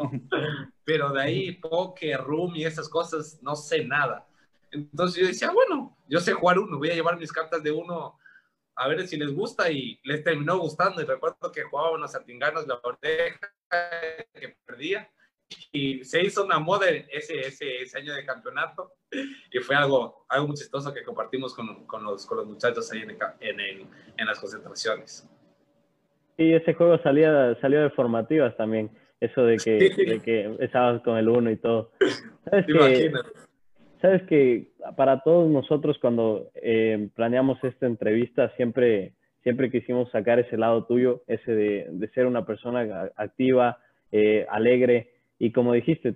[0.82, 4.26] pero de ahí, poker, room y esas cosas, no sé nada.
[4.70, 8.18] Entonces yo decía, bueno, yo sé jugar uno, voy a llevar mis cartas de uno
[8.76, 11.03] a ver si les gusta y les terminó gustando.
[11.03, 13.53] Y recuerdo que jugábamos a Tinganos la oreja
[14.32, 15.11] que perdía
[15.72, 18.92] y se hizo una moda ese, ese, ese, año de campeonato.
[19.53, 23.03] Y fue algo, algo muy chistoso que compartimos con, con, los, con los, muchachos ahí
[23.03, 23.86] en, en, el,
[24.16, 25.28] en, las concentraciones.
[26.36, 28.90] Y ese juego salía, salió de formativas también,
[29.20, 31.92] eso de que, de que estabas con el uno y todo.
[32.51, 33.12] ¿Sabes que,
[34.05, 40.59] Sabes que para todos nosotros cuando eh, planeamos esta entrevista siempre, siempre quisimos sacar ese
[40.59, 43.78] lado tuyo, ese de, de ser una persona activa,
[44.12, 45.14] eh, alegre,
[45.45, 46.14] y como dijiste,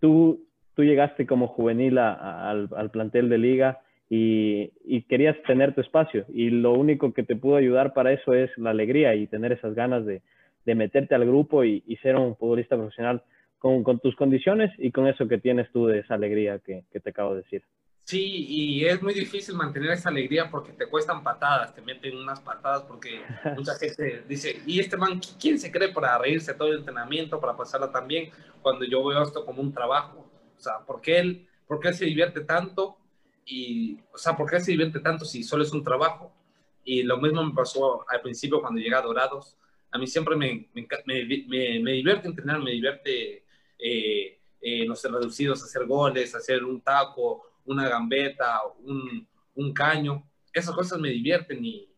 [0.00, 4.70] tú, tú llegaste como juvenil al, al, plantel de liga y,
[5.02, 6.24] querías tener tu espacio.
[6.32, 9.74] Y lo único que te pudo ayudar para eso es la alegría y tener esas
[9.74, 10.22] ganas de,
[10.64, 13.22] de meterte al grupo y, ser un futbolista profesional
[13.58, 17.34] con, tus condiciones y con eso que tienes tú de esa alegría que te acabo
[17.34, 17.62] de decir.
[18.10, 22.40] Sí, y es muy difícil mantener esa alegría porque te cuestan patadas, te meten unas
[22.40, 23.20] patadas porque
[23.54, 27.56] mucha gente dice, ¿y este man quién se cree para reírse todo el entrenamiento, para
[27.56, 28.32] pasarla tan bien?
[28.62, 31.94] Cuando yo veo esto como un trabajo, o sea, ¿por qué él, por qué él
[31.94, 32.98] se divierte tanto?
[33.44, 36.34] Y, o sea, ¿por qué se divierte tanto si solo es un trabajo?
[36.82, 39.56] Y lo mismo me pasó al principio cuando llegué a Dorados.
[39.92, 43.44] A mí siempre me, me, me, me divierte entrenar, me divierte,
[43.78, 50.28] eh, eh, no sé, reducidos, hacer goles, hacer un taco, una gambeta, un, un caño.
[50.52, 51.88] Esas cosas me divierten y,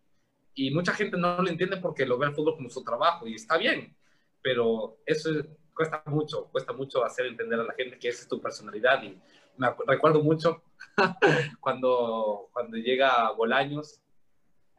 [0.54, 3.34] y mucha gente no lo entiende porque lo ve el fútbol como su trabajo y
[3.34, 3.96] está bien,
[4.42, 5.30] pero eso
[5.74, 9.18] cuesta mucho, cuesta mucho hacer entender a la gente que esa es tu personalidad y
[9.56, 10.62] me recuerdo mucho
[11.60, 14.02] cuando, cuando llega Bolaños,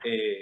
[0.04, 0.42] eh,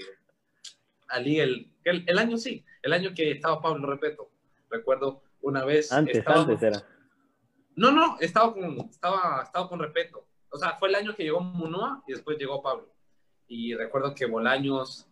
[1.07, 4.29] Ali, el, el, el, año sí, el año que estaba Pablo Repeto,
[4.69, 5.91] recuerdo una vez...
[5.91, 6.83] Antes, antes era.
[7.75, 11.39] No, no, estaba con, estaba, estaba con Repeto o sea, fue el año que llegó
[11.39, 12.93] Munua y después llegó Pablo.
[13.47, 15.07] Y recuerdo que Bolaños,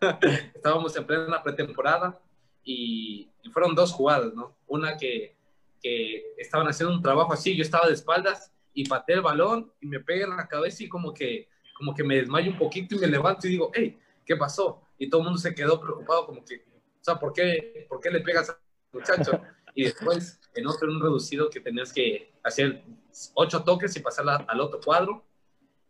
[0.54, 2.18] estábamos en plena pretemporada
[2.64, 4.54] y, fueron dos jugadas, ¿no?
[4.66, 5.34] Una que,
[5.82, 9.86] que estaban haciendo un trabajo así, yo estaba de espaldas y pateé el balón y
[9.86, 12.98] me pega en la cabeza y como que, como que me desmayo un poquito y
[12.98, 14.82] me levanto y digo, hey, ¿qué pasó?
[14.98, 18.10] Y todo el mundo se quedó preocupado como que, o sea, ¿por qué, ¿por qué
[18.10, 18.56] le pegas al
[18.92, 19.40] muchacho?
[19.78, 22.82] Y después, en otro, en un reducido que tenías que hacer
[23.34, 25.24] ocho toques y pasarla al otro cuadro.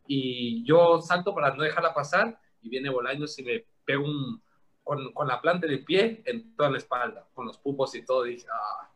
[0.07, 4.43] Y yo salto para no dejarla pasar y viene Bolaños y me pega un,
[4.85, 8.27] con, con, la planta del pie en toda la espalda, con los pupos y todo.
[8.27, 8.91] Y, dije, ah".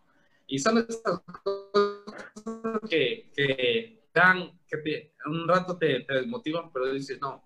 [0.47, 6.93] y son estas cosas que, que dan, que te, un rato te, te, desmotivan, pero
[6.93, 7.43] dices, no,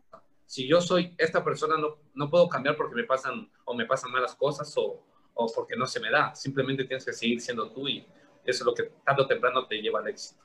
[0.46, 4.10] si yo soy esta persona, no, no puedo cambiar porque me pasan o me pasan
[4.10, 5.06] malas cosas o,
[5.36, 6.34] o porque no se me da.
[6.34, 8.04] Simplemente tienes que seguir siendo tú y
[8.44, 10.42] eso es lo que tarde o temprano te lleva al éxito.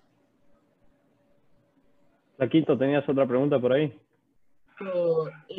[2.38, 3.94] Paquito, ¿tenías otra pregunta por ahí?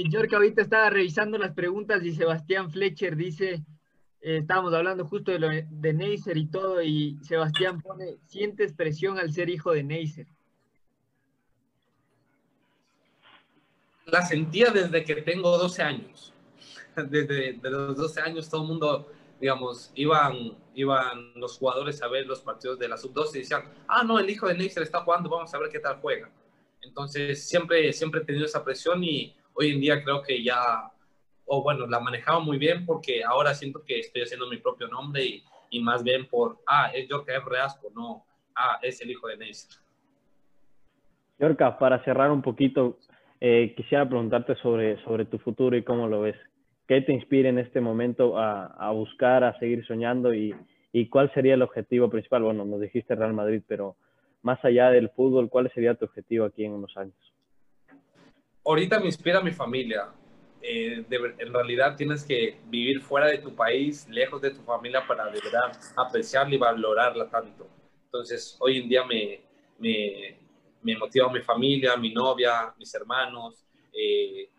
[0.09, 3.65] York ahorita estaba revisando las preguntas y Sebastián Fletcher dice,
[4.21, 9.19] eh, estábamos hablando justo de, lo, de Neisser y todo, y Sebastián pone, ¿sientes presión
[9.19, 10.27] al ser hijo de Neisser?
[14.07, 16.35] La sentía desde que tengo 12 años.
[16.97, 19.11] Desde los 12 años todo el mundo,
[19.43, 24.05] digamos, iban, iban los jugadores a ver los partidos de la sub-12 y decían, ah,
[24.05, 26.31] no, el hijo de Neisser está jugando, vamos a ver qué tal juega.
[26.81, 30.89] Entonces, siempre, siempre he tenido esa presión y hoy en día creo que ya,
[31.45, 35.43] o bueno, la manejaba muy bien porque ahora siento que estoy haciendo mi propio nombre
[35.71, 38.25] y, más bien por, ah, es Yorka Reasco, no,
[38.55, 39.73] ah, es el hijo de Neisser.
[41.41, 43.01] Yorka, para cerrar un poquito,
[43.41, 46.37] eh, quisiera preguntarte sobre, sobre tu futuro y cómo lo ves.
[46.93, 50.55] ¿Qué te inspira en este momento a, a buscar, a seguir soñando y,
[50.93, 52.43] y cuál sería el objetivo principal?
[52.43, 53.97] Bueno, nos dijiste Real Madrid, pero
[54.43, 57.17] más allá del fútbol, ¿cuál sería tu objetivo aquí en unos años?
[58.63, 60.09] Ahorita me inspira mi familia.
[60.61, 61.03] Eh,
[61.39, 65.41] en realidad tienes que vivir fuera de tu país, lejos de tu familia para de
[65.41, 67.69] verdad apreciarla y valorarla tanto.
[68.05, 69.41] Entonces, hoy en día me,
[69.79, 70.37] me,
[70.83, 73.65] me motiva mi familia, mi novia, mis hermanos,
[73.95, 74.51] eh,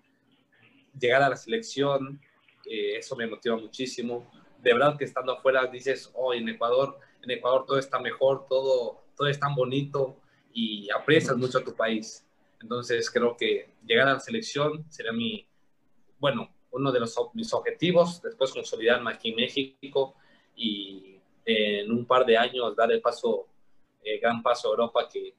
[0.98, 2.20] llegar a la selección,
[2.66, 4.30] eh, eso me motiva muchísimo.
[4.62, 9.04] De verdad que estando afuera dices, oh, en Ecuador, en Ecuador todo está mejor, todo,
[9.16, 10.18] todo es tan bonito
[10.54, 12.26] y aprecias mucho a tu país.
[12.62, 15.46] Entonces creo que llegar a la selección sería mi,
[16.20, 20.16] bueno, uno de los, mis objetivos, después consolidarme aquí en México
[20.56, 23.48] y en un par de años dar el paso,
[24.02, 25.36] el gran paso a Europa que,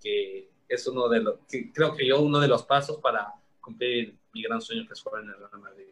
[0.00, 1.36] que es uno de los,
[1.74, 5.24] creo que yo uno de los pasos para cumplir mi gran sueño que es jugar
[5.24, 5.84] en el Real Madrid.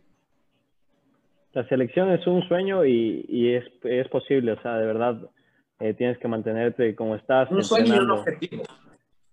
[1.53, 5.30] La selección es un sueño y, y es, es posible, o sea, de verdad,
[5.80, 7.51] eh, tienes que mantenerte como estás.
[7.51, 8.64] Un sueño y un objetivo.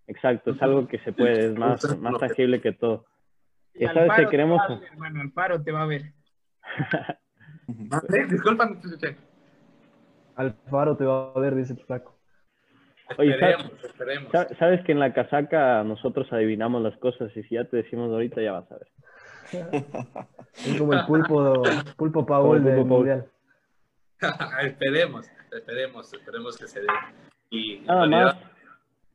[0.07, 3.05] Exacto, es algo que se puede, es más, más tangible que todo.
[3.73, 4.61] Y sabes que queremos...
[4.67, 6.13] Te ver, hermano, Alfaro te va a ver.
[8.29, 8.69] Disculpa,
[10.35, 12.17] Alfaro te va a ver, dice el flaco.
[13.17, 14.31] Oye, esperemos, esperemos.
[14.59, 18.41] sabes que en la casaca nosotros adivinamos las cosas y si ya te decimos ahorita
[18.41, 18.87] ya vas a ver.
[20.53, 21.63] es como el pulpo,
[21.97, 23.27] pulpo Paul del mundial.
[24.63, 25.25] esperemos
[25.57, 26.87] esperemos, esperemos que se dé.
[27.49, 28.39] Y en realidad,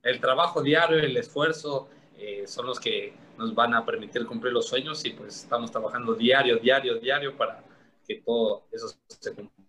[0.03, 4.67] el trabajo diario, el esfuerzo, eh, son los que nos van a permitir cumplir los
[4.67, 7.63] sueños y pues estamos trabajando diario, diario, diario para
[8.07, 9.65] que todo eso se cumpla.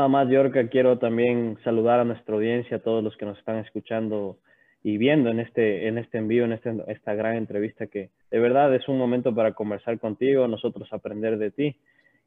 [0.00, 3.58] Nada más, Yorka, quiero también saludar a nuestra audiencia, a todos los que nos están
[3.58, 4.38] escuchando
[4.82, 8.74] y viendo en este, en este envío, en este, esta gran entrevista que de verdad
[8.74, 11.76] es un momento para conversar contigo, nosotros aprender de ti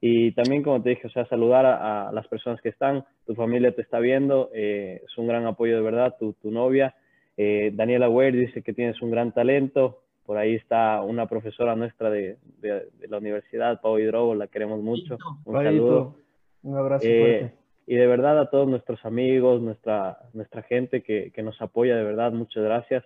[0.02, 3.74] y también, como te dije, o sea, saludar a, las personas que están, tu familia
[3.74, 6.94] te está viendo, eh, es un gran apoyo de verdad, tu, tu novia.
[7.38, 12.12] Eh, Daniela Weir dice que tienes un gran talento, por ahí está una profesora nuestra
[12.12, 15.18] de, de, la universidad, Pau Hidrobo, la queremos mucho.
[15.46, 16.16] Un saludo.
[16.62, 17.63] Un abrazo eh, fuerte.
[17.86, 22.04] Y de verdad a todos nuestros amigos, nuestra, nuestra gente que, que nos apoya, de
[22.04, 23.04] verdad, muchas gracias.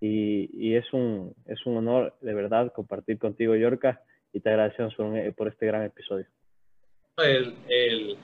[0.00, 4.02] Y, y, es, un, es un honor, de verdad, compartir contigo, Yorka,
[4.32, 6.26] y te agradecemos por, por este gran episodio
[7.24, 8.16] el,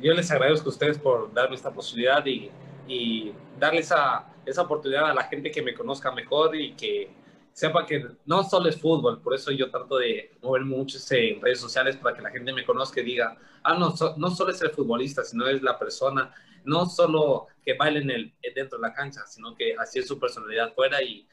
[0.00, 2.50] yo les agradezco a ustedes por darme esta posibilidad y,
[2.86, 7.08] y darle esa, esa oportunidad a la gente que me conozca mejor y que
[7.54, 11.60] sepa que no solo es fútbol, por eso yo trato de moverme mucho en redes
[11.60, 14.70] sociales para que la gente me conozca y diga, ah, no, no solo es el
[14.70, 16.34] futbolista, sino es la persona,
[16.64, 20.18] no solo que baile en el, dentro de la cancha, sino que así es su
[20.18, 21.28] personalidad fuera y,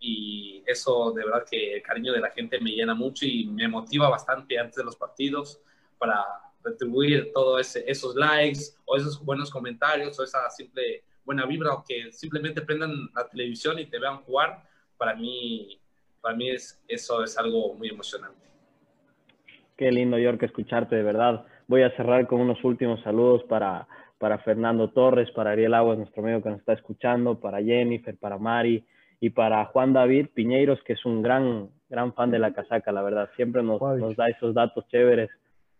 [0.00, 3.68] y eso de verdad que el cariño de la gente me llena mucho y me
[3.68, 5.60] motiva bastante antes de los partidos
[5.96, 6.24] para
[6.64, 12.10] retribuir todos esos likes o esos buenos comentarios o esa simple buena vibra o que
[12.10, 14.71] simplemente prendan la televisión y te vean jugar,
[15.02, 15.80] para mí,
[16.20, 18.38] para mí es, eso es algo muy emocionante.
[19.76, 21.44] Qué lindo, York, escucharte, de verdad.
[21.66, 23.88] Voy a cerrar con unos últimos saludos para,
[24.18, 28.38] para Fernando Torres, para Ariel Aguas, nuestro amigo que nos está escuchando, para Jennifer, para
[28.38, 28.86] Mari
[29.18, 33.02] y para Juan David Piñeiros, que es un gran, gran fan de la casaca, la
[33.02, 33.28] verdad.
[33.34, 35.30] Siempre nos, nos da esos datos chéveres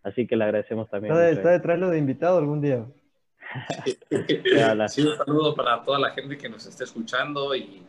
[0.03, 1.15] Así que le agradecemos también.
[1.15, 2.85] Está, está de traerlo de invitado algún día.
[4.89, 7.83] Sí, un saludo para toda la gente que nos esté escuchando y,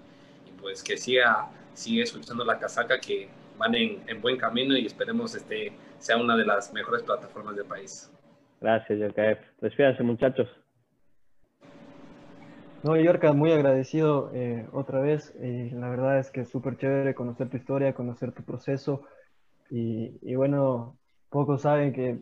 [0.64, 5.36] pues que siga, sigue escuchando la casaca, que van en, en, buen camino y esperemos
[5.36, 8.12] este sea una de las mejores plataformas del país.
[8.60, 9.62] Gracias, YKF.
[9.62, 10.50] Despídanse, muchachos.
[12.82, 15.34] No, Yorka, muy agradecido eh, otra vez.
[15.42, 19.04] y la verdad es que es súper chévere conocer tu historia, conocer tu proceso.
[19.70, 20.98] Y, y bueno,
[21.30, 22.20] pocos saben que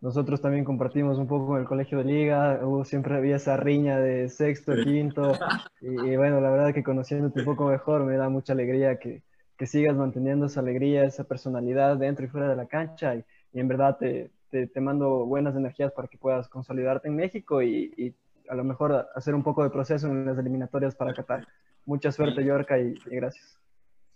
[0.00, 3.98] nosotros también compartimos un poco en el colegio de liga, hubo, siempre había esa riña
[3.98, 5.32] de sexto, quinto,
[5.80, 9.22] y, bueno, la verdad que conociéndote un poco mejor me da mucha alegría que,
[9.56, 13.24] que sigas manteniendo esa alegría, esa personalidad dentro y fuera de la cancha, y,
[13.54, 17.92] en verdad te, te, te, mando buenas energías para que puedas consolidarte en México y,
[17.96, 18.14] y,
[18.48, 21.46] a lo mejor hacer un poco de proceso en las eliminatorias para Qatar.
[21.84, 23.58] Mucha suerte, Yorka, y, y gracias.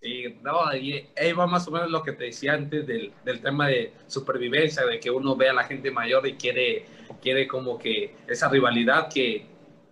[0.02, 3.40] Sí, no, y ahí va más o menos lo que te decía antes del, del,
[3.40, 6.86] tema de supervivencia, de que uno ve a la gente mayor y quiere,
[7.20, 9.46] quiere como que esa rivalidad que,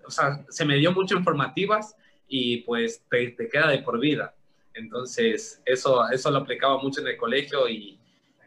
[0.05, 1.95] o sea, se me dio mucho informativas
[2.27, 4.35] y pues te, te queda de por vida.
[4.75, 7.97] Entonces, eso, eso lo aplicaba mucho en el colegio y,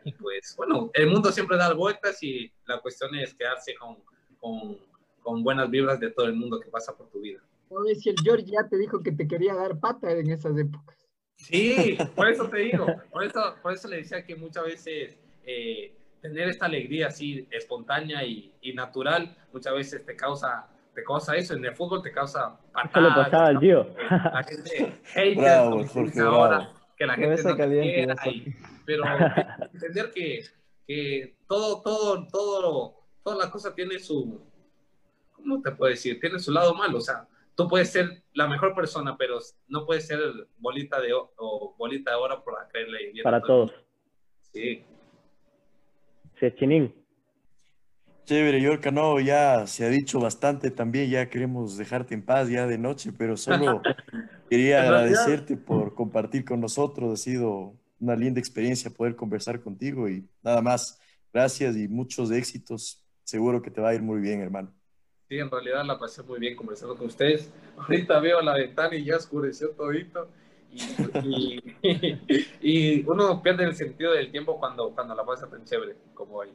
[0.03, 3.99] y, pues, bueno, el mundo siempre da vueltas y la cuestión es quedarse con,
[4.41, 4.77] con,
[5.21, 7.39] con buenas vibras de todo el mundo que pasa por tu vida.
[7.69, 11.02] Oye, si el George ya te dijo que te quería dar pata en esas épocas.
[11.35, 15.93] Sí, por eso te digo, por eso, por eso le decía que muchas veces eh,
[16.21, 21.53] tener esta alegría así espontánea y, y, natural, muchas veces te causa, te causa eso,
[21.53, 23.11] en el fútbol te causa patadas.
[23.11, 23.95] Eso pasaba al tío.
[24.09, 28.55] La gente hater, bravo, Jorge, ahora, que la gente no quiera, y,
[28.85, 29.03] pero
[29.73, 30.43] entender que,
[30.87, 34.41] que todo, todo, todo, toda la cosa tiene su,
[35.33, 36.19] ¿cómo te puedo decir?
[36.19, 40.07] Tiene su lado malo, o sea, tú puedes ser la mejor persona, pero no puedes
[40.07, 40.19] ser
[40.57, 43.21] bolita de, o bolita de oro por creerle.
[43.23, 43.71] Para todos.
[44.51, 44.83] Sí.
[46.39, 46.93] Sí, Chinín.
[48.25, 52.65] Chévere, Yorka, no, ya se ha dicho bastante también, ya queremos dejarte en paz ya
[52.65, 53.81] de noche, pero solo
[54.49, 60.25] quería agradecerte por compartir con nosotros, ha sido una linda experiencia poder conversar contigo y
[60.41, 61.01] nada más,
[61.33, 64.73] gracias y muchos éxitos, seguro que te va a ir muy bien, hermano.
[65.33, 67.51] Sí, en realidad la pasé muy bien conversando con ustedes.
[67.77, 70.29] Ahorita veo la ventana y ya oscureció todito.
[70.71, 72.47] Y, y,
[73.01, 76.49] y, uno pierde el sentido del tiempo cuando, cuando la pasa tan chévere como hoy.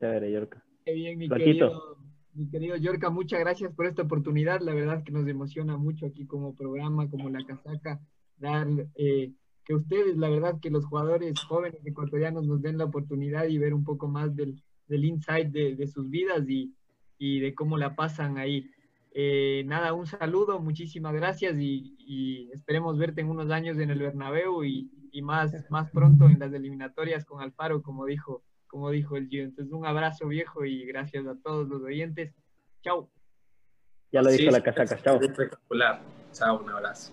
[0.00, 0.64] Chévere, Yorka.
[0.84, 1.96] Qué bien, mi querido,
[2.34, 4.60] mi querido Yorka, muchas gracias por esta oportunidad.
[4.62, 8.00] La verdad que nos emociona mucho aquí como programa, como La Casaca,
[8.36, 8.66] dar
[8.96, 9.30] eh,
[9.64, 13.74] que ustedes, la verdad que los jugadores jóvenes ecuatorianos nos den la oportunidad y ver
[13.74, 16.74] un poco más del, del insight de, de sus vidas y
[17.18, 18.70] y de cómo la pasan ahí.
[19.12, 23.98] Eh, nada, un saludo, muchísimas gracias y, y, esperemos verte en unos años en el
[23.98, 29.16] Bernabéu y, y, más, más pronto en las eliminatorias con Alfaro, como dijo, como dijo
[29.16, 29.44] el Gio.
[29.44, 32.34] Entonces, un abrazo viejo y gracias a todos los oyentes.
[32.82, 33.10] Chao.
[34.12, 35.20] Ya lo dijo sí, la casaca, chao.
[35.20, 36.02] Espectacular.
[36.32, 37.12] Chao, un abrazo.